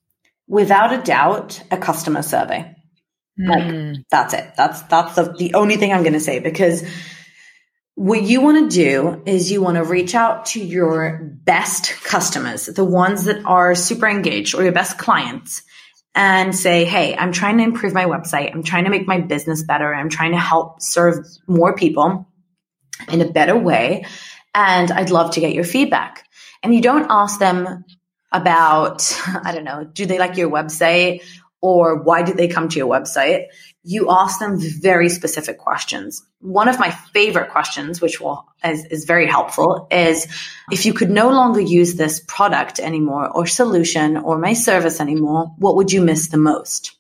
Without 0.48 0.94
a 0.94 1.02
doubt, 1.02 1.64
a 1.72 1.78
customer 1.78 2.22
survey. 2.22 2.76
Like 3.38 3.64
mm. 3.64 4.04
that's 4.12 4.34
it. 4.34 4.52
That's 4.58 4.82
that's 4.84 5.16
the, 5.16 5.34
the 5.38 5.54
only 5.54 5.78
thing 5.78 5.94
I'm 5.94 6.04
going 6.04 6.14
to 6.14 6.20
say 6.20 6.40
because 6.40 6.84
what 7.96 8.22
you 8.22 8.42
want 8.42 8.70
to 8.70 8.76
do 8.76 9.24
is 9.26 9.52
you 9.52 9.62
want 9.62 9.78
to 9.78 9.84
reach 9.84 10.14
out 10.14 10.48
to 10.48 10.64
your 10.64 11.20
best 11.44 11.92
customers, 12.04 12.66
the 12.68 12.86
ones 12.86 13.26
that 13.26 13.44
are 13.46 13.76
super 13.76 14.08
engaged 14.08 14.56
or 14.56 14.64
your 14.64 14.72
best 14.72 14.98
clients 14.98 15.64
and 16.20 16.54
say, 16.54 16.84
Hey, 16.84 17.16
I'm 17.16 17.32
trying 17.32 17.60
to 17.60 17.64
improve 17.64 17.94
my 17.94 18.04
website. 18.04 18.54
I'm 18.54 18.62
trying 18.62 18.84
to 18.84 18.90
make 18.90 19.08
my 19.08 19.22
business 19.22 19.64
better. 19.64 19.96
I'm 19.96 20.10
trying 20.10 20.34
to 20.34 20.38
help 20.38 20.82
serve 20.82 21.26
more 21.48 21.74
people 21.74 22.28
in 23.10 23.22
a 23.22 23.32
better 23.32 23.58
way. 23.58 24.06
And 24.54 24.92
I'd 24.92 25.12
love 25.12 25.32
to 25.36 25.40
get 25.40 25.54
your 25.54 25.64
feedback. 25.64 26.28
And 26.62 26.76
you 26.76 26.82
don't 26.82 27.08
ask 27.10 27.40
them 27.40 27.86
about, 28.34 29.18
I 29.46 29.54
don't 29.54 29.64
know, 29.64 29.86
do 29.86 30.06
they 30.06 30.20
like 30.20 30.36
your 30.36 30.52
website 30.52 31.24
or 31.62 32.04
why 32.04 32.24
did 32.24 32.36
they 32.36 32.50
come 32.50 32.68
to 32.68 32.78
your 32.78 32.90
website? 32.90 33.46
You 33.92 34.12
ask 34.12 34.40
them 34.40 34.60
very 34.60 35.10
specific 35.10 35.58
questions. 35.58 36.22
One 36.42 36.68
of 36.68 36.78
my 36.78 36.92
favorite 36.92 37.50
questions, 37.50 38.00
which 38.00 38.22
will 38.22 38.46
is, 38.64 38.86
is 38.86 39.06
very 39.06 39.26
helpful, 39.26 39.88
is 39.90 40.28
if 40.72 40.86
you 40.86 40.94
could 40.94 41.10
no 41.10 41.30
longer 41.30 41.60
use 41.60 41.96
this 41.96 42.22
product 42.28 42.80
anymore 42.80 43.28
or 43.36 43.48
solution 43.48 44.16
or 44.18 44.38
my 44.38 44.54
service 44.54 45.02
anymore, 45.02 45.56
what 45.58 45.76
would 45.76 45.92
you 45.92 46.02
miss 46.02 46.28
the 46.28 46.38
most? 46.38 46.98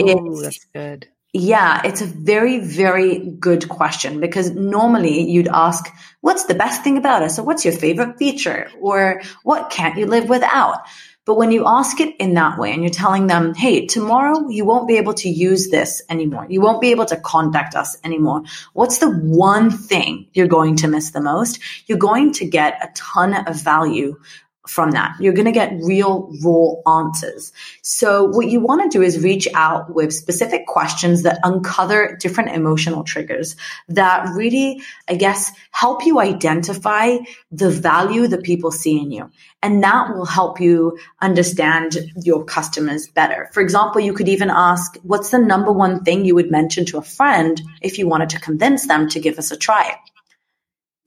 Oh, 0.00 0.40
that's 0.40 0.64
good. 0.72 1.06
Yeah, 1.34 1.82
it's 1.84 2.00
a 2.00 2.06
very, 2.06 2.60
very 2.60 3.18
good 3.18 3.68
question 3.68 4.20
because 4.20 4.50
normally 4.50 5.30
you'd 5.30 5.48
ask, 5.48 5.84
what's 6.22 6.46
the 6.46 6.54
best 6.54 6.82
thing 6.82 6.96
about 6.96 7.22
us? 7.22 7.38
Or 7.38 7.44
what's 7.44 7.66
your 7.66 7.74
favorite 7.74 8.16
feature? 8.18 8.70
Or 8.80 9.20
what 9.42 9.68
can't 9.68 9.98
you 9.98 10.06
live 10.06 10.30
without? 10.30 10.80
But 11.24 11.36
when 11.36 11.52
you 11.52 11.66
ask 11.66 12.00
it 12.00 12.16
in 12.18 12.34
that 12.34 12.58
way 12.58 12.72
and 12.72 12.82
you're 12.82 12.90
telling 12.90 13.28
them, 13.28 13.54
Hey, 13.54 13.86
tomorrow 13.86 14.48
you 14.48 14.64
won't 14.64 14.88
be 14.88 14.96
able 14.96 15.14
to 15.14 15.28
use 15.28 15.70
this 15.70 16.02
anymore. 16.08 16.46
You 16.48 16.60
won't 16.60 16.80
be 16.80 16.90
able 16.90 17.06
to 17.06 17.16
contact 17.16 17.76
us 17.76 17.96
anymore. 18.02 18.42
What's 18.72 18.98
the 18.98 19.10
one 19.10 19.70
thing 19.70 20.26
you're 20.32 20.48
going 20.48 20.76
to 20.76 20.88
miss 20.88 21.10
the 21.10 21.20
most? 21.20 21.60
You're 21.86 21.98
going 21.98 22.32
to 22.34 22.46
get 22.46 22.82
a 22.82 22.90
ton 22.94 23.34
of 23.46 23.60
value 23.60 24.18
from 24.66 24.92
that. 24.92 25.16
You're 25.18 25.32
going 25.32 25.46
to 25.46 25.52
get 25.52 25.72
real 25.82 26.32
raw 26.40 27.00
answers. 27.00 27.52
So 27.82 28.26
what 28.26 28.46
you 28.46 28.60
want 28.60 28.82
to 28.82 28.96
do 28.96 29.02
is 29.02 29.22
reach 29.22 29.48
out 29.54 29.92
with 29.92 30.14
specific 30.14 30.66
questions 30.66 31.22
that 31.22 31.40
uncover 31.42 32.16
different 32.20 32.50
emotional 32.50 33.02
triggers 33.02 33.56
that 33.88 34.28
really, 34.34 34.82
I 35.08 35.16
guess, 35.16 35.50
help 35.72 36.06
you 36.06 36.20
identify 36.20 37.18
the 37.50 37.70
value 37.70 38.28
that 38.28 38.44
people 38.44 38.70
see 38.70 39.00
in 39.00 39.10
you. 39.10 39.30
And 39.62 39.82
that 39.82 40.14
will 40.14 40.26
help 40.26 40.60
you 40.60 40.98
understand 41.20 41.96
your 42.16 42.44
customers 42.44 43.08
better. 43.08 43.50
For 43.52 43.62
example, 43.62 44.00
you 44.00 44.12
could 44.12 44.28
even 44.28 44.50
ask, 44.50 44.96
what's 45.02 45.30
the 45.30 45.38
number 45.38 45.72
one 45.72 46.04
thing 46.04 46.24
you 46.24 46.36
would 46.36 46.50
mention 46.50 46.84
to 46.86 46.98
a 46.98 47.02
friend 47.02 47.60
if 47.80 47.98
you 47.98 48.08
wanted 48.08 48.30
to 48.30 48.40
convince 48.40 48.86
them 48.86 49.08
to 49.08 49.20
give 49.20 49.38
us 49.38 49.50
a 49.50 49.56
try? 49.56 49.96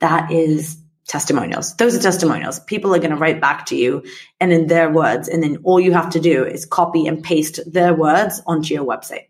That 0.02 0.32
is 0.32 0.78
testimonials. 1.08 1.76
Those 1.76 1.96
are 1.96 2.02
testimonials. 2.02 2.60
People 2.60 2.96
are 2.96 3.00
going 3.00 3.12
to 3.12 3.18
write 3.18 3.40
back 3.40 3.68
to 3.68 3.76
you 3.76 4.04
and 4.40 4.52
in 4.52 4.68
their 4.68 4.92
words. 4.92 5.28
And 5.28 5.44
then 5.44 5.58
all 5.64 5.80
you 5.80 5.94
have 5.94 6.12
to 6.12 6.20
do 6.20 6.46
is 6.46 6.66
copy 6.66 7.08
and 7.08 7.24
paste 7.24 7.60
their 7.72 7.94
words 7.94 8.42
onto 8.46 8.74
your 8.74 8.86
website. 8.86 9.28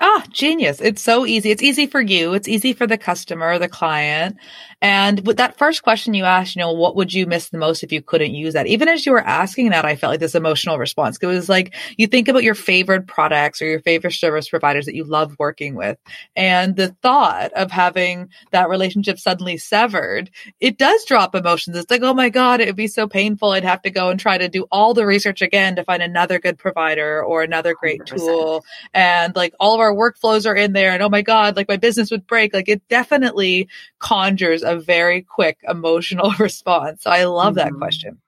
Ah, 0.00 0.24
genius. 0.30 0.80
It's 0.80 1.02
so 1.02 1.24
easy. 1.24 1.50
It's 1.50 1.62
easy 1.62 1.86
for 1.86 2.00
you. 2.00 2.34
It's 2.34 2.48
easy 2.48 2.72
for 2.72 2.86
the 2.86 2.98
customer, 2.98 3.58
the 3.58 3.68
client. 3.68 4.36
And 4.84 5.26
with 5.26 5.38
that 5.38 5.56
first 5.56 5.82
question 5.82 6.12
you 6.12 6.24
asked, 6.24 6.56
you 6.56 6.60
know, 6.60 6.70
what 6.70 6.94
would 6.94 7.10
you 7.10 7.26
miss 7.26 7.48
the 7.48 7.56
most 7.56 7.82
if 7.82 7.90
you 7.90 8.02
couldn't 8.02 8.34
use 8.34 8.52
that? 8.52 8.66
Even 8.66 8.86
as 8.86 9.06
you 9.06 9.12
were 9.12 9.26
asking 9.26 9.70
that, 9.70 9.86
I 9.86 9.96
felt 9.96 10.10
like 10.10 10.20
this 10.20 10.34
emotional 10.34 10.76
response. 10.76 11.16
It 11.22 11.26
was 11.26 11.48
like 11.48 11.74
you 11.96 12.06
think 12.06 12.28
about 12.28 12.42
your 12.42 12.54
favorite 12.54 13.06
products 13.06 13.62
or 13.62 13.64
your 13.64 13.80
favorite 13.80 14.12
service 14.12 14.46
providers 14.46 14.84
that 14.84 14.94
you 14.94 15.04
love 15.04 15.36
working 15.38 15.74
with. 15.74 15.96
And 16.36 16.76
the 16.76 16.88
thought 17.00 17.50
of 17.54 17.70
having 17.70 18.28
that 18.50 18.68
relationship 18.68 19.18
suddenly 19.18 19.56
severed, 19.56 20.30
it 20.60 20.76
does 20.76 21.02
drop 21.06 21.34
emotions. 21.34 21.78
It's 21.78 21.90
like, 21.90 22.02
oh 22.02 22.12
my 22.12 22.28
God, 22.28 22.60
it 22.60 22.66
would 22.66 22.76
be 22.76 22.86
so 22.86 23.08
painful. 23.08 23.52
I'd 23.52 23.64
have 23.64 23.80
to 23.82 23.90
go 23.90 24.10
and 24.10 24.20
try 24.20 24.36
to 24.36 24.50
do 24.50 24.66
all 24.70 24.92
the 24.92 25.06
research 25.06 25.40
again 25.40 25.76
to 25.76 25.84
find 25.84 26.02
another 26.02 26.38
good 26.38 26.58
provider 26.58 27.24
or 27.24 27.42
another 27.42 27.74
great 27.74 28.02
100%. 28.02 28.16
tool. 28.18 28.64
And 28.92 29.34
like 29.34 29.54
all 29.58 29.72
of 29.72 29.80
our 29.80 29.94
workflows 29.94 30.44
are 30.46 30.54
in 30.54 30.74
there. 30.74 30.90
And 30.90 31.02
oh 31.02 31.08
my 31.08 31.22
God, 31.22 31.56
like 31.56 31.70
my 31.70 31.78
business 31.78 32.10
would 32.10 32.26
break. 32.26 32.52
Like 32.52 32.68
it 32.68 32.86
definitely 32.88 33.70
conjures 33.98 34.62
a 34.62 34.73
very 34.78 35.22
quick 35.22 35.58
emotional 35.68 36.32
response. 36.38 37.02
So 37.02 37.10
I 37.10 37.24
love 37.24 37.54
mm-hmm. 37.54 37.68
that 37.68 37.78
question. 37.78 38.20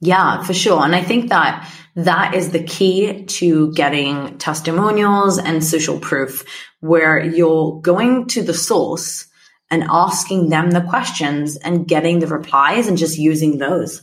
Yeah, 0.00 0.42
for 0.42 0.52
sure. 0.52 0.82
And 0.82 0.96
I 0.96 1.02
think 1.02 1.28
that 1.28 1.70
that 1.94 2.34
is 2.34 2.50
the 2.50 2.64
key 2.64 3.24
to 3.24 3.72
getting 3.72 4.36
testimonials 4.38 5.38
and 5.38 5.64
social 5.64 6.00
proof 6.00 6.44
where 6.80 7.20
you're 7.20 7.80
going 7.80 8.26
to 8.28 8.42
the 8.42 8.54
source 8.54 9.28
and 9.70 9.84
asking 9.88 10.48
them 10.48 10.70
the 10.70 10.80
questions 10.82 11.56
and 11.56 11.86
getting 11.86 12.18
the 12.18 12.26
replies 12.26 12.88
and 12.88 12.98
just 12.98 13.16
using 13.16 13.58
those. 13.58 14.02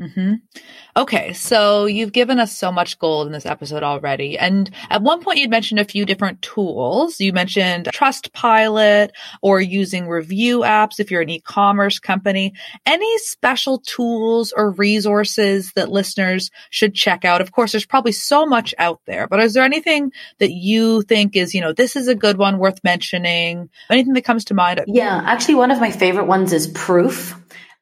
Mm-hmm. 0.00 0.34
Okay, 0.96 1.34
so 1.34 1.84
you've 1.84 2.12
given 2.12 2.40
us 2.40 2.56
so 2.56 2.72
much 2.72 2.98
gold 2.98 3.26
in 3.26 3.32
this 3.34 3.44
episode 3.44 3.82
already. 3.82 4.38
And 4.38 4.70
at 4.88 5.02
one 5.02 5.20
point 5.20 5.38
you'd 5.38 5.50
mentioned 5.50 5.78
a 5.78 5.84
few 5.84 6.06
different 6.06 6.40
tools. 6.40 7.20
You 7.20 7.34
mentioned 7.34 7.90
Trustpilot 7.92 9.10
or 9.42 9.60
using 9.60 10.08
review 10.08 10.60
apps 10.60 10.98
if 10.98 11.10
you're 11.10 11.20
an 11.20 11.28
e-commerce 11.28 11.98
company. 11.98 12.54
Any 12.86 13.18
special 13.18 13.78
tools 13.80 14.54
or 14.56 14.70
resources 14.70 15.70
that 15.76 15.90
listeners 15.90 16.50
should 16.70 16.94
check 16.94 17.26
out? 17.26 17.42
Of 17.42 17.52
course, 17.52 17.72
there's 17.72 17.84
probably 17.84 18.12
so 18.12 18.46
much 18.46 18.74
out 18.78 19.02
there, 19.04 19.26
but 19.28 19.40
is 19.40 19.52
there 19.52 19.64
anything 19.64 20.12
that 20.38 20.52
you 20.52 21.02
think 21.02 21.36
is, 21.36 21.54
you 21.54 21.60
know, 21.60 21.74
this 21.74 21.96
is 21.96 22.08
a 22.08 22.14
good 22.14 22.38
one 22.38 22.56
worth 22.56 22.82
mentioning? 22.82 23.68
Anything 23.90 24.14
that 24.14 24.24
comes 24.24 24.46
to 24.46 24.54
mind? 24.54 24.82
Yeah, 24.86 25.22
actually 25.26 25.56
one 25.56 25.70
of 25.70 25.78
my 25.78 25.90
favorite 25.90 26.26
ones 26.26 26.54
is 26.54 26.68
Proof. 26.68 27.38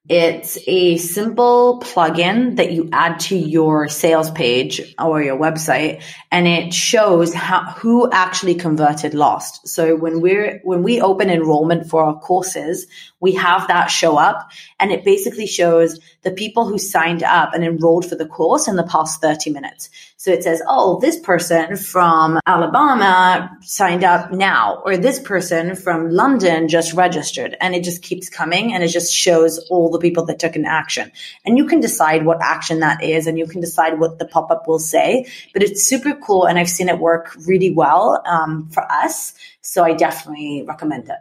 It's 0.07 0.59
a 0.67 0.99
simple 0.99 1.81
plugin 1.83 2.57
that 2.57 2.73
you 2.73 2.91
add 2.93 3.21
to 3.21 3.37
your 3.37 3.89
sales 3.89 4.31
page 4.31 4.95
or 4.99 5.23
your 5.23 5.39
website 5.39 6.03
and 6.31 6.47
it 6.47 6.75
shows 6.75 7.33
how, 7.33 7.63
who 7.71 8.11
actually 8.13 8.57
converted 8.57 9.15
last. 9.15 9.67
So 9.67 9.97
when 9.97 10.21
we're, 10.21 10.61
when 10.63 10.83
we 10.83 11.01
open 11.01 11.31
enrollment 11.31 11.89
for 11.89 12.05
our 12.05 12.21
courses, 12.21 12.87
we 13.19 13.33
have 13.37 13.69
that 13.69 13.87
show 13.87 14.19
up 14.19 14.51
and 14.79 14.93
it 14.93 15.07
basically 15.07 15.47
shows 15.47 15.99
the 16.21 16.33
people 16.33 16.67
who 16.67 16.77
signed 16.77 17.23
up 17.23 17.55
and 17.55 17.65
enrolled 17.65 18.07
for 18.07 18.15
the 18.15 18.27
course 18.27 18.69
in 18.69 18.77
the 18.77 18.83
past 18.83 19.23
30 19.23 19.51
minutes. 19.53 19.89
So 20.19 20.31
it 20.31 20.43
says, 20.43 20.63
oh, 20.67 21.01
this 21.01 21.19
person 21.19 21.77
from 21.77 22.41
Alabama 22.47 23.59
signed 23.61 24.05
up 24.05 24.33
now, 24.33 24.83
or 24.85 24.97
this 24.97 25.21
person 25.21 25.77
from 25.77 26.09
London 26.09 26.69
just 26.69 26.95
registered. 26.95 27.55
And 27.61 27.75
it 27.75 27.85
just 27.85 28.03
keeps 28.03 28.31
coming 28.31 28.73
and 28.73 28.83
it 28.83 28.89
just 28.89 29.13
shows 29.13 29.59
all 29.69 29.94
the 29.95 30.01
people 30.01 30.27
that 30.27 30.39
took 30.39 30.57
an 30.57 30.67
action. 30.67 31.11
And 31.45 31.57
you 31.57 31.67
can 31.67 31.81
decide 31.81 32.27
what 32.27 32.43
action 32.43 32.81
that 32.81 33.03
is 33.03 33.27
and 33.27 33.39
you 33.39 33.47
can 33.47 33.61
decide 33.61 33.99
what 33.99 34.19
the 34.19 34.27
pop 34.27 34.51
up 34.51 34.69
will 34.69 34.79
say. 34.79 35.27
But 35.53 35.63
it's 35.63 35.83
super 35.83 36.15
cool 36.15 36.45
and 36.45 36.59
I've 36.59 36.69
seen 36.69 36.89
it 36.89 36.99
work 36.99 37.35
really 37.47 37.73
well 37.73 38.23
um, 38.27 38.69
for 38.71 38.85
us. 38.91 39.35
So 39.63 39.83
I 39.85 39.95
definitely 39.95 40.65
recommend 40.67 41.09
it. 41.09 41.19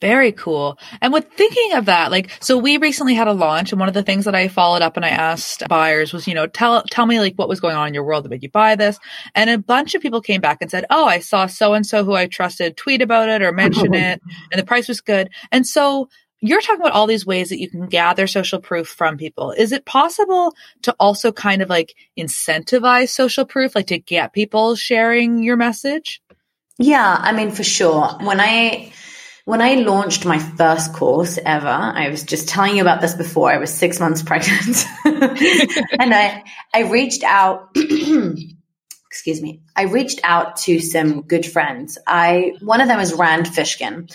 Very 0.00 0.30
cool. 0.30 0.78
And 1.00 1.12
with 1.12 1.26
thinking 1.32 1.72
of 1.72 1.86
that, 1.86 2.12
like, 2.12 2.30
so 2.40 2.56
we 2.56 2.76
recently 2.76 3.14
had 3.14 3.26
a 3.26 3.32
launch 3.32 3.72
and 3.72 3.80
one 3.80 3.88
of 3.88 3.94
the 3.94 4.02
things 4.04 4.26
that 4.26 4.34
I 4.34 4.46
followed 4.46 4.80
up 4.80 4.96
and 4.96 5.04
I 5.04 5.08
asked 5.08 5.64
buyers 5.68 6.12
was, 6.12 6.28
you 6.28 6.34
know, 6.34 6.46
tell, 6.46 6.84
tell 6.84 7.04
me 7.04 7.18
like 7.18 7.34
what 7.34 7.48
was 7.48 7.58
going 7.58 7.74
on 7.74 7.88
in 7.88 7.94
your 7.94 8.04
world 8.04 8.24
that 8.24 8.28
made 8.28 8.44
you 8.44 8.50
buy 8.50 8.76
this. 8.76 8.98
And 9.34 9.50
a 9.50 9.58
bunch 9.58 9.96
of 9.96 10.02
people 10.02 10.20
came 10.20 10.40
back 10.40 10.58
and 10.60 10.70
said, 10.70 10.84
Oh, 10.88 11.04
I 11.04 11.18
saw 11.18 11.46
so 11.46 11.74
and 11.74 11.84
so 11.84 12.04
who 12.04 12.14
I 12.14 12.28
trusted 12.28 12.76
tweet 12.76 13.02
about 13.02 13.28
it 13.28 13.42
or 13.42 13.50
mention 13.50 13.92
it 13.94 14.22
and 14.52 14.60
the 14.60 14.64
price 14.64 14.86
was 14.86 15.00
good. 15.00 15.30
And 15.50 15.66
so 15.66 16.08
you're 16.40 16.60
talking 16.60 16.80
about 16.80 16.92
all 16.92 17.06
these 17.06 17.26
ways 17.26 17.48
that 17.48 17.60
you 17.60 17.68
can 17.68 17.86
gather 17.86 18.26
social 18.26 18.60
proof 18.60 18.88
from 18.88 19.16
people. 19.16 19.52
Is 19.52 19.72
it 19.72 19.84
possible 19.84 20.54
to 20.82 20.94
also 21.00 21.32
kind 21.32 21.62
of 21.62 21.68
like 21.68 21.94
incentivize 22.16 23.08
social 23.08 23.44
proof, 23.44 23.74
like 23.74 23.88
to 23.88 23.98
get 23.98 24.32
people 24.32 24.76
sharing 24.76 25.42
your 25.42 25.56
message? 25.56 26.22
Yeah. 26.78 27.16
I 27.18 27.32
mean, 27.32 27.50
for 27.50 27.64
sure. 27.64 28.08
When 28.20 28.40
I, 28.40 28.92
when 29.48 29.62
I 29.62 29.76
launched 29.76 30.26
my 30.26 30.38
first 30.38 30.92
course 30.92 31.38
ever, 31.44 31.66
I 31.68 32.10
was 32.10 32.22
just 32.22 32.48
telling 32.48 32.76
you 32.76 32.82
about 32.82 33.00
this 33.00 33.14
before. 33.14 33.50
I 33.50 33.56
was 33.56 33.72
six 33.72 33.98
months 33.98 34.22
pregnant, 34.26 34.84
and 35.06 36.14
I 36.14 36.44
I 36.74 36.80
reached 36.80 37.24
out. 37.24 37.70
excuse 37.74 39.40
me. 39.40 39.62
I 39.74 39.84
reached 39.84 40.20
out 40.22 40.58
to 40.58 40.80
some 40.80 41.22
good 41.22 41.46
friends. 41.46 41.96
I 42.06 42.56
one 42.60 42.82
of 42.82 42.88
them 42.88 43.00
is 43.00 43.14
Rand 43.14 43.46
Fishkin, 43.46 44.12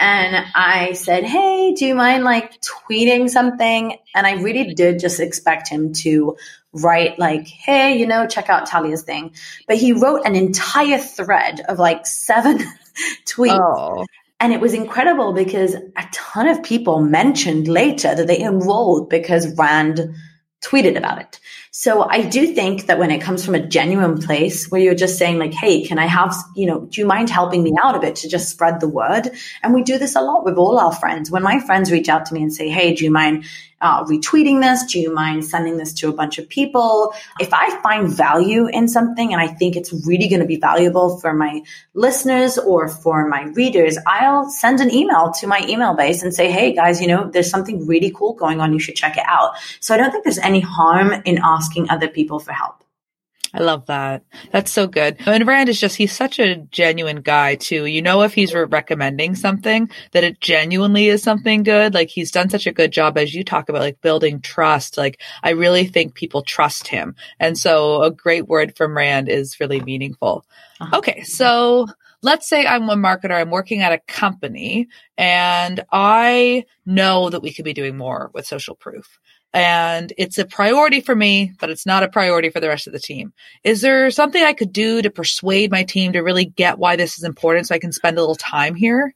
and 0.00 0.46
I 0.54 0.92
said, 0.94 1.24
"Hey, 1.24 1.72
do 1.74 1.86
you 1.86 1.94
mind 1.94 2.24
like 2.24 2.60
tweeting 2.60 3.28
something?" 3.30 3.96
And 4.14 4.26
I 4.26 4.34
really 4.42 4.64
mm-hmm. 4.64 4.74
did 4.74 4.98
just 4.98 5.20
expect 5.20 5.68
him 5.68 5.92
to 6.04 6.36
write 6.72 7.18
like, 7.18 7.46
"Hey, 7.46 7.98
you 7.98 8.06
know, 8.06 8.26
check 8.26 8.50
out 8.50 8.66
Talia's 8.66 9.02
thing," 9.02 9.34
but 9.68 9.76
he 9.76 9.92
wrote 9.92 10.22
an 10.24 10.34
entire 10.34 10.98
thread 10.98 11.60
of 11.68 11.78
like 11.78 12.06
seven 12.06 12.58
tweets. 13.26 13.58
Oh. 13.58 14.04
And 14.40 14.52
it 14.52 14.60
was 14.60 14.74
incredible 14.74 15.32
because 15.32 15.74
a 15.74 16.08
ton 16.12 16.48
of 16.48 16.62
people 16.62 17.00
mentioned 17.00 17.68
later 17.68 18.14
that 18.14 18.26
they 18.26 18.40
enrolled 18.40 19.08
because 19.08 19.56
Rand 19.56 20.14
tweeted 20.62 20.96
about 20.98 21.20
it. 21.20 21.40
So 21.76 22.06
I 22.08 22.22
do 22.22 22.54
think 22.54 22.86
that 22.86 23.00
when 23.00 23.10
it 23.10 23.20
comes 23.20 23.44
from 23.44 23.56
a 23.56 23.66
genuine 23.66 24.22
place 24.22 24.70
where 24.70 24.80
you're 24.80 24.94
just 24.94 25.18
saying 25.18 25.40
like, 25.40 25.52
Hey, 25.52 25.84
can 25.84 25.98
I 25.98 26.06
have, 26.06 26.32
you 26.54 26.66
know, 26.66 26.82
do 26.82 27.00
you 27.00 27.04
mind 27.04 27.30
helping 27.30 27.64
me 27.64 27.74
out 27.82 27.96
a 27.96 27.98
bit 27.98 28.14
to 28.16 28.28
just 28.28 28.48
spread 28.48 28.78
the 28.78 28.86
word? 28.86 29.30
And 29.60 29.74
we 29.74 29.82
do 29.82 29.98
this 29.98 30.14
a 30.14 30.20
lot 30.20 30.44
with 30.44 30.56
all 30.56 30.78
our 30.78 30.92
friends. 30.92 31.32
When 31.32 31.42
my 31.42 31.58
friends 31.58 31.90
reach 31.90 32.08
out 32.08 32.26
to 32.26 32.34
me 32.34 32.44
and 32.44 32.54
say, 32.54 32.68
Hey, 32.68 32.94
do 32.94 33.02
you 33.02 33.10
mind 33.10 33.46
uh, 33.84 34.02
retweeting 34.04 34.62
this? 34.62 34.82
Do 34.90 34.98
you 34.98 35.14
mind 35.14 35.44
sending 35.44 35.76
this 35.76 35.92
to 35.94 36.08
a 36.08 36.12
bunch 36.12 36.38
of 36.38 36.48
people? 36.48 37.14
If 37.38 37.52
I 37.52 37.80
find 37.82 38.08
value 38.08 38.66
in 38.66 38.88
something 38.88 39.32
and 39.32 39.40
I 39.40 39.48
think 39.48 39.76
it's 39.76 39.92
really 40.06 40.28
going 40.28 40.40
to 40.40 40.46
be 40.46 40.56
valuable 40.56 41.18
for 41.20 41.34
my 41.34 41.62
listeners 41.92 42.56
or 42.56 42.88
for 42.88 43.28
my 43.28 43.42
readers, 43.42 43.98
I'll 44.06 44.48
send 44.48 44.80
an 44.80 44.92
email 44.92 45.32
to 45.32 45.46
my 45.46 45.64
email 45.68 45.94
base 45.94 46.22
and 46.22 46.32
say, 46.32 46.50
Hey 46.50 46.74
guys, 46.74 47.00
you 47.00 47.06
know, 47.06 47.30
there's 47.30 47.50
something 47.50 47.86
really 47.86 48.10
cool 48.10 48.32
going 48.32 48.60
on. 48.60 48.72
You 48.72 48.78
should 48.78 48.96
check 48.96 49.18
it 49.18 49.24
out. 49.26 49.52
So 49.80 49.94
I 49.94 49.98
don't 49.98 50.10
think 50.10 50.24
there's 50.24 50.38
any 50.38 50.60
harm 50.60 51.12
in 51.26 51.38
asking 51.42 51.90
other 51.90 52.08
people 52.08 52.38
for 52.38 52.52
help. 52.52 52.83
I 53.54 53.60
love 53.60 53.86
that. 53.86 54.24
That's 54.50 54.72
so 54.72 54.88
good. 54.88 55.16
And 55.26 55.46
Rand 55.46 55.68
is 55.68 55.80
just, 55.80 55.94
he's 55.94 56.10
such 56.12 56.40
a 56.40 56.56
genuine 56.56 57.20
guy 57.20 57.54
too. 57.54 57.86
You 57.86 58.02
know, 58.02 58.22
if 58.22 58.34
he's 58.34 58.52
recommending 58.52 59.36
something 59.36 59.88
that 60.10 60.24
it 60.24 60.40
genuinely 60.40 61.06
is 61.06 61.22
something 61.22 61.62
good, 61.62 61.94
like 61.94 62.08
he's 62.08 62.32
done 62.32 62.50
such 62.50 62.66
a 62.66 62.72
good 62.72 62.90
job 62.90 63.16
as 63.16 63.32
you 63.32 63.44
talk 63.44 63.68
about, 63.68 63.82
like 63.82 64.00
building 64.00 64.40
trust. 64.40 64.98
Like 64.98 65.20
I 65.44 65.50
really 65.50 65.86
think 65.86 66.14
people 66.14 66.42
trust 66.42 66.88
him. 66.88 67.14
And 67.38 67.56
so 67.56 68.02
a 68.02 68.10
great 68.10 68.48
word 68.48 68.76
from 68.76 68.96
Rand 68.96 69.28
is 69.28 69.60
really 69.60 69.80
meaningful. 69.80 70.44
Uh-huh. 70.80 70.98
Okay. 70.98 71.22
So 71.22 71.86
let's 72.22 72.48
say 72.48 72.66
I'm 72.66 72.88
a 72.88 72.96
marketer, 72.96 73.40
I'm 73.40 73.50
working 73.50 73.82
at 73.82 73.92
a 73.92 73.98
company 73.98 74.88
and 75.16 75.84
I 75.92 76.64
know 76.84 77.30
that 77.30 77.42
we 77.42 77.52
could 77.52 77.64
be 77.64 77.72
doing 77.72 77.96
more 77.96 78.32
with 78.34 78.46
social 78.46 78.74
proof 78.74 79.20
and 79.54 80.12
it's 80.18 80.36
a 80.36 80.44
priority 80.44 81.00
for 81.00 81.14
me, 81.14 81.52
but 81.60 81.70
it's 81.70 81.86
not 81.86 82.02
a 82.02 82.08
priority 82.08 82.50
for 82.50 82.58
the 82.58 82.68
rest 82.68 82.88
of 82.88 82.92
the 82.92 82.98
team. 82.98 83.32
Is 83.62 83.80
there 83.80 84.10
something 84.10 84.42
I 84.42 84.52
could 84.52 84.72
do 84.72 85.00
to 85.00 85.10
persuade 85.10 85.70
my 85.70 85.84
team 85.84 86.12
to 86.12 86.20
really 86.20 86.44
get 86.44 86.78
why 86.78 86.96
this 86.96 87.16
is 87.16 87.24
important 87.24 87.68
so 87.68 87.74
I 87.74 87.78
can 87.78 87.92
spend 87.92 88.18
a 88.18 88.20
little 88.20 88.34
time 88.34 88.74
here? 88.74 89.14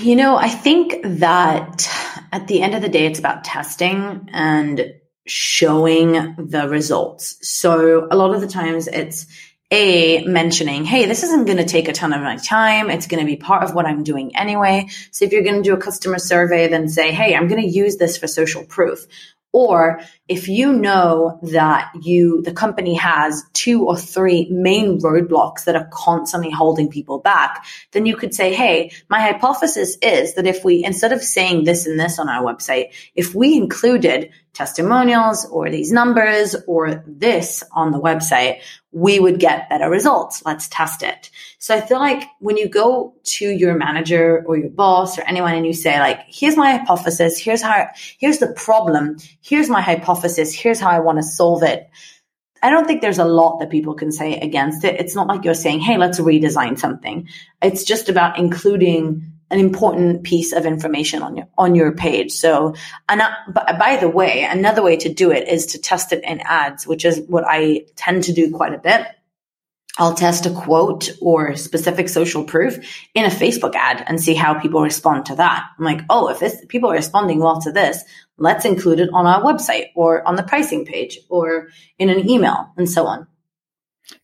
You 0.00 0.16
know, 0.16 0.36
I 0.36 0.48
think 0.48 1.02
that 1.02 1.86
at 2.32 2.48
the 2.48 2.62
end 2.62 2.74
of 2.74 2.80
the 2.80 2.88
day, 2.88 3.04
it's 3.04 3.18
about 3.18 3.44
testing 3.44 4.30
and 4.32 4.94
showing 5.26 6.12
the 6.38 6.66
results. 6.70 7.36
So 7.42 8.08
a 8.10 8.16
lot 8.16 8.34
of 8.34 8.40
the 8.40 8.46
times 8.46 8.88
it's 8.88 9.26
a 9.70 10.24
mentioning, 10.24 10.84
Hey, 10.84 11.06
this 11.06 11.22
isn't 11.22 11.46
going 11.46 11.58
to 11.58 11.64
take 11.64 11.88
a 11.88 11.92
ton 11.92 12.12
of 12.12 12.22
my 12.22 12.36
time. 12.36 12.90
It's 12.90 13.06
going 13.06 13.20
to 13.20 13.26
be 13.26 13.36
part 13.36 13.64
of 13.64 13.74
what 13.74 13.86
I'm 13.86 14.04
doing 14.04 14.36
anyway. 14.36 14.88
So 15.10 15.24
if 15.24 15.32
you're 15.32 15.42
going 15.42 15.62
to 15.62 15.68
do 15.68 15.74
a 15.74 15.80
customer 15.80 16.18
survey, 16.18 16.68
then 16.68 16.88
say, 16.88 17.12
Hey, 17.12 17.34
I'm 17.34 17.48
going 17.48 17.62
to 17.62 17.68
use 17.68 17.96
this 17.96 18.16
for 18.16 18.26
social 18.26 18.64
proof. 18.64 19.06
Or 19.52 20.00
if 20.28 20.48
you 20.48 20.74
know 20.74 21.38
that 21.44 21.90
you, 22.02 22.42
the 22.42 22.52
company 22.52 22.94
has 22.96 23.42
two 23.54 23.86
or 23.86 23.96
three 23.96 24.48
main 24.50 25.00
roadblocks 25.00 25.64
that 25.64 25.76
are 25.76 25.88
constantly 25.90 26.50
holding 26.50 26.90
people 26.90 27.20
back, 27.20 27.64
then 27.92 28.04
you 28.04 28.16
could 28.16 28.34
say, 28.34 28.54
Hey, 28.54 28.92
my 29.08 29.20
hypothesis 29.20 29.96
is 30.02 30.34
that 30.34 30.46
if 30.46 30.62
we, 30.62 30.84
instead 30.84 31.12
of 31.12 31.22
saying 31.22 31.64
this 31.64 31.86
and 31.86 31.98
this 31.98 32.18
on 32.18 32.28
our 32.28 32.44
website, 32.44 32.92
if 33.14 33.34
we 33.34 33.56
included 33.56 34.30
testimonials 34.56 35.44
or 35.46 35.70
these 35.70 35.92
numbers 35.92 36.56
or 36.66 37.04
this 37.06 37.62
on 37.72 37.92
the 37.92 38.00
website, 38.00 38.60
we 38.90 39.20
would 39.20 39.38
get 39.38 39.68
better 39.68 39.90
results. 39.90 40.42
Let's 40.46 40.68
test 40.68 41.02
it. 41.02 41.30
So 41.58 41.74
I 41.74 41.80
feel 41.82 41.98
like 41.98 42.24
when 42.40 42.56
you 42.56 42.68
go 42.68 43.14
to 43.24 43.46
your 43.46 43.74
manager 43.74 44.42
or 44.46 44.56
your 44.56 44.70
boss 44.70 45.18
or 45.18 45.22
anyone 45.22 45.54
and 45.54 45.66
you 45.66 45.74
say 45.74 46.00
like, 46.00 46.20
here's 46.26 46.56
my 46.56 46.76
hypothesis. 46.76 47.38
Here's 47.38 47.60
how, 47.60 47.88
here's 48.18 48.38
the 48.38 48.52
problem. 48.52 49.18
Here's 49.42 49.68
my 49.68 49.82
hypothesis. 49.82 50.54
Here's 50.54 50.80
how 50.80 50.90
I 50.90 51.00
want 51.00 51.18
to 51.18 51.22
solve 51.22 51.62
it. 51.62 51.88
I 52.62 52.70
don't 52.70 52.86
think 52.86 53.02
there's 53.02 53.18
a 53.18 53.24
lot 53.24 53.58
that 53.58 53.70
people 53.70 53.94
can 53.94 54.10
say 54.10 54.40
against 54.40 54.82
it. 54.84 54.98
It's 54.98 55.14
not 55.14 55.26
like 55.26 55.44
you're 55.44 55.54
saying, 55.54 55.80
Hey, 55.80 55.98
let's 55.98 56.18
redesign 56.18 56.78
something. 56.78 57.28
It's 57.62 57.84
just 57.84 58.08
about 58.08 58.38
including 58.38 59.35
an 59.50 59.60
important 59.60 60.24
piece 60.24 60.52
of 60.52 60.66
information 60.66 61.22
on 61.22 61.36
your 61.36 61.48
on 61.56 61.74
your 61.74 61.92
page. 61.92 62.32
So, 62.32 62.74
and 63.08 63.20
uh, 63.20 63.30
but 63.52 63.78
by 63.78 63.96
the 63.96 64.08
way, 64.08 64.44
another 64.44 64.82
way 64.82 64.96
to 64.98 65.12
do 65.12 65.30
it 65.30 65.48
is 65.48 65.66
to 65.66 65.78
test 65.78 66.12
it 66.12 66.24
in 66.24 66.40
ads, 66.40 66.86
which 66.86 67.04
is 67.04 67.20
what 67.28 67.44
I 67.46 67.86
tend 67.96 68.24
to 68.24 68.32
do 68.32 68.50
quite 68.50 68.74
a 68.74 68.78
bit. 68.78 69.06
I'll 69.98 70.14
test 70.14 70.44
a 70.44 70.50
quote 70.50 71.10
or 71.22 71.56
specific 71.56 72.08
social 72.08 72.44
proof 72.44 72.78
in 73.14 73.24
a 73.24 73.28
Facebook 73.28 73.74
ad 73.74 74.04
and 74.06 74.20
see 74.20 74.34
how 74.34 74.60
people 74.60 74.82
respond 74.82 75.26
to 75.26 75.36
that. 75.36 75.64
I'm 75.78 75.84
like, 75.84 76.02
oh, 76.10 76.28
if 76.28 76.38
this, 76.38 76.62
people 76.68 76.90
are 76.90 76.96
responding 76.96 77.40
well 77.40 77.62
to 77.62 77.72
this, 77.72 78.04
let's 78.36 78.66
include 78.66 79.00
it 79.00 79.08
on 79.14 79.26
our 79.26 79.42
website 79.42 79.86
or 79.94 80.26
on 80.28 80.36
the 80.36 80.42
pricing 80.42 80.84
page 80.84 81.18
or 81.30 81.68
in 81.98 82.10
an 82.10 82.28
email 82.28 82.72
and 82.76 82.90
so 82.90 83.06
on. 83.06 83.26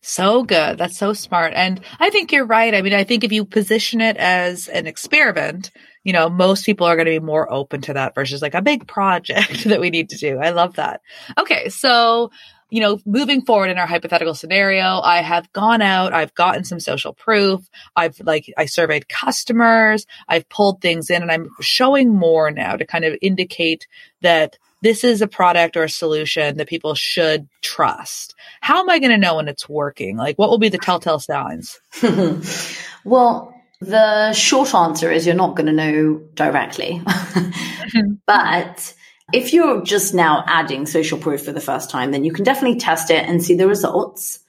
So 0.01 0.43
good. 0.43 0.77
That's 0.77 0.97
so 0.97 1.13
smart. 1.13 1.53
And 1.55 1.81
I 1.99 2.09
think 2.09 2.31
you're 2.31 2.45
right. 2.45 2.73
I 2.73 2.81
mean, 2.81 2.93
I 2.93 3.03
think 3.03 3.23
if 3.23 3.31
you 3.31 3.45
position 3.45 4.01
it 4.01 4.17
as 4.17 4.67
an 4.67 4.87
experiment, 4.87 5.71
you 6.03 6.13
know, 6.13 6.29
most 6.29 6.65
people 6.65 6.87
are 6.87 6.95
going 6.95 7.05
to 7.05 7.11
be 7.11 7.19
more 7.19 7.51
open 7.51 7.81
to 7.81 7.93
that 7.93 8.15
versus 8.15 8.41
like 8.41 8.53
a 8.53 8.61
big 8.61 8.87
project 8.87 9.63
that 9.65 9.81
we 9.81 9.89
need 9.89 10.09
to 10.09 10.17
do. 10.17 10.37
I 10.39 10.51
love 10.51 10.75
that. 10.75 11.01
Okay. 11.37 11.69
So, 11.69 12.31
you 12.69 12.79
know, 12.79 12.99
moving 13.05 13.45
forward 13.45 13.69
in 13.69 13.77
our 13.77 13.85
hypothetical 13.85 14.33
scenario, 14.33 14.99
I 15.01 15.21
have 15.21 15.51
gone 15.53 15.81
out, 15.81 16.13
I've 16.13 16.33
gotten 16.33 16.63
some 16.63 16.79
social 16.79 17.13
proof. 17.13 17.61
I've 17.95 18.19
like, 18.21 18.51
I 18.57 18.65
surveyed 18.65 19.09
customers. 19.09 20.07
I've 20.27 20.49
pulled 20.49 20.81
things 20.81 21.09
in 21.09 21.21
and 21.21 21.31
I'm 21.31 21.49
showing 21.61 22.15
more 22.15 22.51
now 22.51 22.75
to 22.75 22.85
kind 22.85 23.05
of 23.05 23.15
indicate 23.21 23.85
that 24.21 24.57
this 24.83 25.05
is 25.05 25.21
a 25.21 25.27
product 25.27 25.77
or 25.77 25.83
a 25.83 25.89
solution 25.89 26.57
that 26.57 26.67
people 26.67 26.93
should 26.93 27.47
trust. 27.61 28.35
How 28.59 28.81
am 28.81 28.89
I 28.89 28.99
going 28.99 29.11
to 29.11 29.17
know 29.17 29.37
when 29.37 29.47
it's 29.47 29.67
working? 29.69 30.17
Like, 30.17 30.37
what 30.37 30.49
will 30.49 30.57
be 30.57 30.67
the 30.67 30.77
telltale 30.77 31.19
signs? 31.19 31.79
well, 33.05 33.55
the 33.79 34.33
short 34.33 34.75
answer 34.75 35.09
is 35.09 35.25
you're 35.25 35.35
not 35.35 35.55
going 35.55 35.67
to 35.67 35.71
know 35.71 36.21
directly. 36.33 37.01
Mm-hmm. 37.01 38.13
but 38.27 38.93
if 39.31 39.53
you're 39.53 39.83
just 39.83 40.13
now 40.13 40.43
adding 40.47 40.85
social 40.85 41.17
proof 41.17 41.45
for 41.45 41.53
the 41.53 41.61
first 41.61 41.89
time, 41.89 42.11
then 42.11 42.25
you 42.25 42.33
can 42.33 42.43
definitely 42.43 42.77
test 42.77 43.09
it 43.09 43.25
and 43.25 43.41
see 43.41 43.55
the 43.55 43.69
results. 43.69 44.39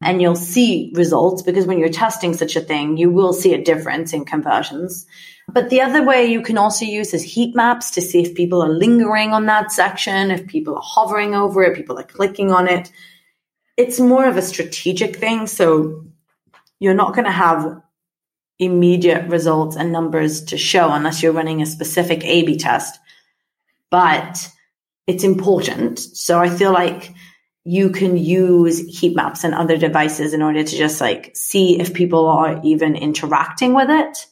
And 0.00 0.22
you'll 0.22 0.36
see 0.36 0.92
results 0.94 1.42
because 1.42 1.66
when 1.66 1.78
you're 1.78 1.88
testing 1.88 2.32
such 2.34 2.54
a 2.54 2.60
thing, 2.60 2.96
you 2.96 3.10
will 3.10 3.32
see 3.32 3.54
a 3.54 3.62
difference 3.62 4.12
in 4.12 4.24
conversions. 4.24 5.04
But 5.52 5.70
the 5.70 5.80
other 5.80 6.04
way 6.04 6.26
you 6.26 6.42
can 6.42 6.58
also 6.58 6.84
use 6.84 7.12
is 7.12 7.22
heat 7.22 7.56
maps 7.56 7.90
to 7.92 8.00
see 8.00 8.22
if 8.22 8.34
people 8.34 8.62
are 8.62 8.68
lingering 8.68 9.32
on 9.32 9.46
that 9.46 9.72
section, 9.72 10.30
if 10.30 10.46
people 10.46 10.76
are 10.76 10.82
hovering 10.82 11.34
over 11.34 11.62
it, 11.62 11.76
people 11.76 11.98
are 11.98 12.04
clicking 12.04 12.52
on 12.52 12.68
it. 12.68 12.92
It's 13.76 13.98
more 13.98 14.26
of 14.26 14.36
a 14.36 14.42
strategic 14.42 15.16
thing. 15.16 15.46
So 15.46 16.04
you're 16.78 16.94
not 16.94 17.14
going 17.14 17.24
to 17.24 17.32
have 17.32 17.82
immediate 18.58 19.28
results 19.28 19.76
and 19.76 19.90
numbers 19.90 20.44
to 20.44 20.56
show 20.58 20.92
unless 20.92 21.22
you're 21.22 21.32
running 21.32 21.62
a 21.62 21.66
specific 21.66 22.24
A 22.24 22.44
B 22.44 22.56
test. 22.56 22.98
but 23.90 24.48
it's 25.06 25.24
important. 25.24 25.98
So 25.98 26.38
I 26.38 26.48
feel 26.48 26.72
like 26.72 27.12
you 27.64 27.90
can 27.90 28.16
use 28.16 28.78
heat 28.78 29.14
maps 29.14 29.44
and 29.44 29.54
other 29.54 29.76
devices 29.76 30.32
in 30.32 30.40
order 30.40 30.62
to 30.62 30.76
just 30.76 31.00
like 31.00 31.32
see 31.34 31.78
if 31.78 31.92
people 31.92 32.26
are 32.26 32.60
even 32.64 32.96
interacting 32.96 33.74
with 33.74 33.90
it. 33.90 34.26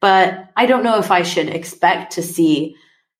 But 0.00 0.50
I 0.56 0.66
don't 0.66 0.84
know 0.84 0.98
if 0.98 1.10
I 1.10 1.22
should 1.22 1.48
expect 1.48 2.12
to 2.14 2.22
see, 2.22 2.76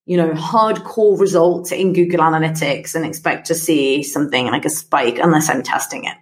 you 0.07 0.17
know, 0.17 0.31
hardcore 0.31 1.19
results 1.19 1.73
in 1.73 1.93
Google 1.93 2.21
Analytics 2.21 2.95
and 2.95 3.05
expect 3.05 3.49
to 3.49 3.55
see 3.55 4.03
something 4.03 4.47
like 4.47 4.65
a 4.65 4.71
spike 4.71 5.19
unless 5.19 5.49
I'm 5.49 5.63
testing 5.63 6.05
it. 6.05 6.17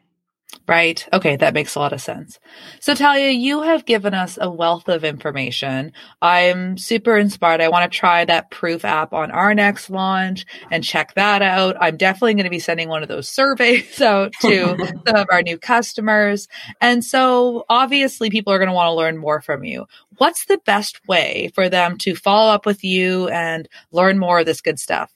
Right. 0.68 1.06
Okay. 1.12 1.36
That 1.36 1.54
makes 1.54 1.76
a 1.76 1.78
lot 1.78 1.92
of 1.92 2.00
sense. 2.00 2.40
So 2.80 2.94
Talia, 2.94 3.30
you 3.30 3.62
have 3.62 3.84
given 3.84 4.14
us 4.14 4.36
a 4.40 4.50
wealth 4.50 4.88
of 4.88 5.04
information. 5.04 5.92
I'm 6.20 6.76
super 6.76 7.16
inspired. 7.16 7.60
I 7.60 7.68
want 7.68 7.90
to 7.90 7.96
try 7.96 8.24
that 8.24 8.50
proof 8.50 8.84
app 8.84 9.12
on 9.12 9.30
our 9.30 9.54
next 9.54 9.90
launch 9.90 10.44
and 10.72 10.82
check 10.82 11.14
that 11.14 11.40
out. 11.40 11.76
I'm 11.80 11.96
definitely 11.96 12.34
going 12.34 12.44
to 12.44 12.50
be 12.50 12.58
sending 12.58 12.88
one 12.88 13.04
of 13.04 13.08
those 13.08 13.28
surveys 13.28 14.00
out 14.00 14.32
to 14.40 14.76
some 15.06 15.16
of 15.16 15.26
our 15.30 15.42
new 15.42 15.56
customers. 15.56 16.48
And 16.80 17.04
so 17.04 17.64
obviously 17.68 18.28
people 18.28 18.52
are 18.52 18.58
going 18.58 18.68
to 18.68 18.74
want 18.74 18.88
to 18.88 18.94
learn 18.94 19.18
more 19.18 19.40
from 19.40 19.62
you. 19.62 19.86
What's 20.18 20.46
the 20.46 20.58
best 20.66 21.00
way 21.06 21.52
for 21.54 21.68
them 21.68 21.96
to 21.98 22.16
follow 22.16 22.52
up 22.52 22.66
with 22.66 22.82
you 22.82 23.28
and 23.28 23.68
learn 23.92 24.18
more 24.18 24.40
of 24.40 24.46
this 24.46 24.60
good 24.60 24.80
stuff? 24.80 25.12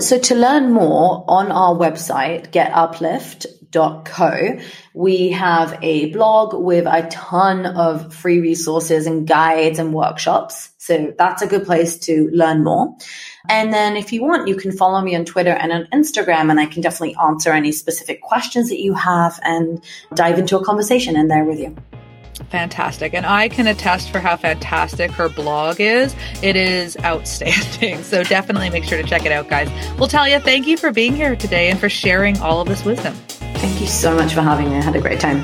So 0.00 0.18
to 0.18 0.34
learn 0.34 0.72
more 0.72 1.24
on 1.28 1.50
our 1.50 1.74
website, 1.74 2.50
getuplift.co, 3.76 4.58
we 4.94 5.30
have 5.30 5.78
a 5.82 6.10
blog 6.12 6.54
with 6.54 6.86
a 6.86 7.06
ton 7.08 7.66
of 7.66 8.14
free 8.14 8.40
resources 8.40 9.06
and 9.06 9.26
guides 9.26 9.78
and 9.78 9.92
workshops. 9.92 10.70
So 10.78 11.12
that's 11.18 11.42
a 11.42 11.46
good 11.46 11.64
place 11.64 11.98
to 12.00 12.30
learn 12.32 12.64
more. 12.64 12.96
And 13.48 13.72
then 13.72 13.96
if 13.96 14.12
you 14.12 14.22
want, 14.22 14.48
you 14.48 14.56
can 14.56 14.72
follow 14.72 15.00
me 15.00 15.14
on 15.16 15.24
Twitter 15.24 15.50
and 15.50 15.72
on 15.72 15.86
Instagram, 15.92 16.50
and 16.50 16.58
I 16.58 16.66
can 16.66 16.82
definitely 16.82 17.16
answer 17.16 17.52
any 17.52 17.72
specific 17.72 18.22
questions 18.22 18.68
that 18.70 18.80
you 18.80 18.94
have 18.94 19.38
and 19.42 19.82
dive 20.14 20.38
into 20.38 20.56
a 20.56 20.64
conversation 20.64 21.16
in 21.16 21.28
there 21.28 21.44
with 21.44 21.58
you. 21.58 21.76
Fantastic. 22.50 23.14
And 23.14 23.26
I 23.26 23.48
can 23.48 23.66
attest 23.66 24.10
for 24.10 24.20
how 24.20 24.36
fantastic 24.36 25.10
her 25.12 25.28
blog 25.28 25.80
is. 25.80 26.14
It 26.42 26.56
is 26.56 26.96
outstanding. 27.04 28.02
So 28.02 28.22
definitely 28.22 28.70
make 28.70 28.84
sure 28.84 29.00
to 29.00 29.08
check 29.08 29.24
it 29.24 29.32
out, 29.32 29.48
guys. 29.48 29.68
Well, 29.98 30.08
Talia, 30.08 30.40
thank 30.40 30.66
you 30.66 30.76
for 30.76 30.92
being 30.92 31.14
here 31.14 31.36
today 31.36 31.70
and 31.70 31.78
for 31.78 31.88
sharing 31.88 32.38
all 32.40 32.60
of 32.60 32.68
this 32.68 32.84
wisdom. 32.84 33.16
Thank 33.58 33.80
you 33.80 33.86
so 33.86 34.14
much 34.14 34.34
for 34.34 34.42
having 34.42 34.70
me. 34.70 34.76
I 34.76 34.82
had 34.82 34.94
a 34.96 35.00
great 35.00 35.20
time. 35.20 35.42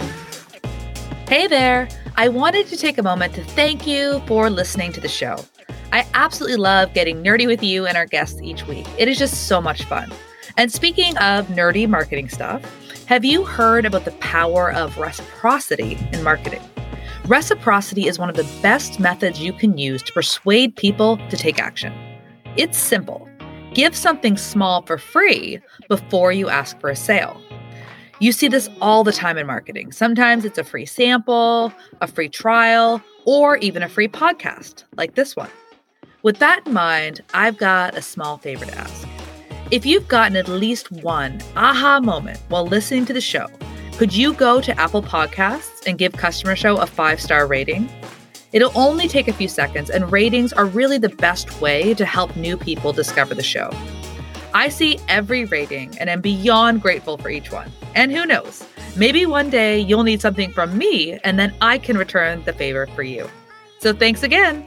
Hey 1.29 1.47
there. 1.47 1.89
I 2.17 2.29
wanted 2.29 2.67
to 2.67 2.77
take 2.77 2.99
a 2.99 3.03
moment 3.03 3.35
to 3.35 3.43
thank 3.43 3.87
you 3.87 4.23
for 4.27 4.51
listening 4.51 4.93
to 4.93 5.01
the 5.01 5.09
show. 5.09 5.37
I 5.93 6.07
absolutely 6.13 6.57
love 6.57 6.93
getting 6.93 7.23
nerdy 7.23 7.47
with 7.47 7.63
you 7.63 7.87
and 7.87 7.97
our 7.97 8.05
guests 8.05 8.41
each 8.43 8.67
week. 8.67 8.87
It 8.99 9.09
is 9.09 9.19
just 9.19 9.49
so 9.49 9.61
much 9.61 9.85
fun. 9.85 10.13
And 10.59 10.71
speaking 10.71 11.17
of 11.19 11.47
nerdy 11.47 11.89
marketing 11.89 12.29
stuff, 12.29 12.63
have 13.07 13.25
you 13.25 13.45
heard 13.45 13.87
about 13.87 14.05
the 14.05 14.13
power 14.13 14.71
of 14.73 14.99
reciprocity 14.99 15.99
in 16.13 16.23
marketing? 16.23 16.63
Reciprocity 17.27 18.09
is 18.09 18.19
one 18.19 18.29
of 18.29 18.37
the 18.37 18.49
best 18.61 19.01
methods 19.01 19.41
you 19.41 19.53
can 19.53 19.79
use 19.79 20.03
to 20.03 20.13
persuade 20.13 20.77
people 20.77 21.17
to 21.29 21.37
take 21.37 21.59
action. 21.59 21.93
It's 22.57 22.79
simple 22.79 23.29
give 23.75 23.97
something 23.97 24.37
small 24.37 24.83
for 24.83 24.99
free 24.99 25.59
before 25.89 26.31
you 26.31 26.51
ask 26.51 26.79
for 26.79 26.91
a 26.91 26.97
sale. 26.97 27.41
You 28.23 28.31
see 28.31 28.47
this 28.47 28.69
all 28.81 29.03
the 29.03 29.11
time 29.11 29.37
in 29.37 29.49
marketing. 29.49 29.91
Sometimes 29.91 30.45
it's 30.45 30.57
a 30.57 30.63
free 30.63 30.87
sample, 30.87 31.73
a 32.01 32.07
free 32.07 32.29
trial, 32.29 33.03
or 33.25 33.57
even 33.57 33.83
a 33.83 33.89
free 33.89 34.07
podcast 34.07 34.85
like 34.97 35.17
this 35.17 35.35
one. 35.35 35.51
With 36.23 36.39
that 36.39 36.65
in 36.65 36.73
mind, 36.73 37.21
I've 37.35 37.59
got 37.59 37.97
a 37.97 38.01
small 38.01 38.39
favor 38.39 38.65
to 38.65 38.79
ask. 38.79 39.09
If 39.73 39.85
you've 39.85 40.07
gotten 40.07 40.37
at 40.37 40.47
least 40.47 40.93
one 40.93 41.41
aha 41.57 41.99
moment 41.99 42.39
while 42.47 42.65
listening 42.65 43.07
to 43.07 43.13
the 43.13 43.21
show, 43.21 43.49
could 43.99 44.15
you 44.15 44.35
go 44.35 44.61
to 44.61 44.81
Apple 44.81 45.03
Podcasts 45.03 45.85
and 45.89 45.99
give 45.99 46.13
Customer 46.13 46.55
Show 46.55 46.77
a 46.77 46.87
five 46.87 47.21
star 47.21 47.49
rating? 47.49 47.91
It'll 48.53 48.79
only 48.79 49.09
take 49.09 49.27
a 49.27 49.33
few 49.33 49.49
seconds, 49.49 49.91
and 49.91 50.13
ratings 50.13 50.53
are 50.53 50.67
really 50.67 50.99
the 50.99 51.09
best 51.09 51.61
way 51.61 51.93
to 51.95 52.05
help 52.05 52.37
new 52.37 52.57
people 52.57 52.93
discover 52.93 53.35
the 53.35 53.43
show. 53.43 53.69
I 54.55 54.69
see 54.69 54.99
every 55.09 55.45
rating 55.47 55.97
and 55.99 56.11
am 56.11 56.21
beyond 56.21 56.83
grateful 56.83 57.19
for 57.19 57.31
each 57.31 57.51
one. 57.51 57.71
And 57.95 58.13
who 58.13 58.27
knows, 58.27 58.65
maybe 58.97 59.27
one 59.27 59.51
day 59.51 59.79
you'll 59.79 60.03
need 60.03 60.21
something 60.21 60.53
from 60.53 60.77
me, 60.77 61.19
and 61.25 61.39
then 61.39 61.55
I 61.61 61.79
can 61.79 61.97
return 61.97 62.43
the 62.45 62.53
favor 62.53 62.87
for 62.89 63.03
you. 63.03 63.29
So 63.79 63.93
thanks 63.93 64.23
again. 64.23 64.67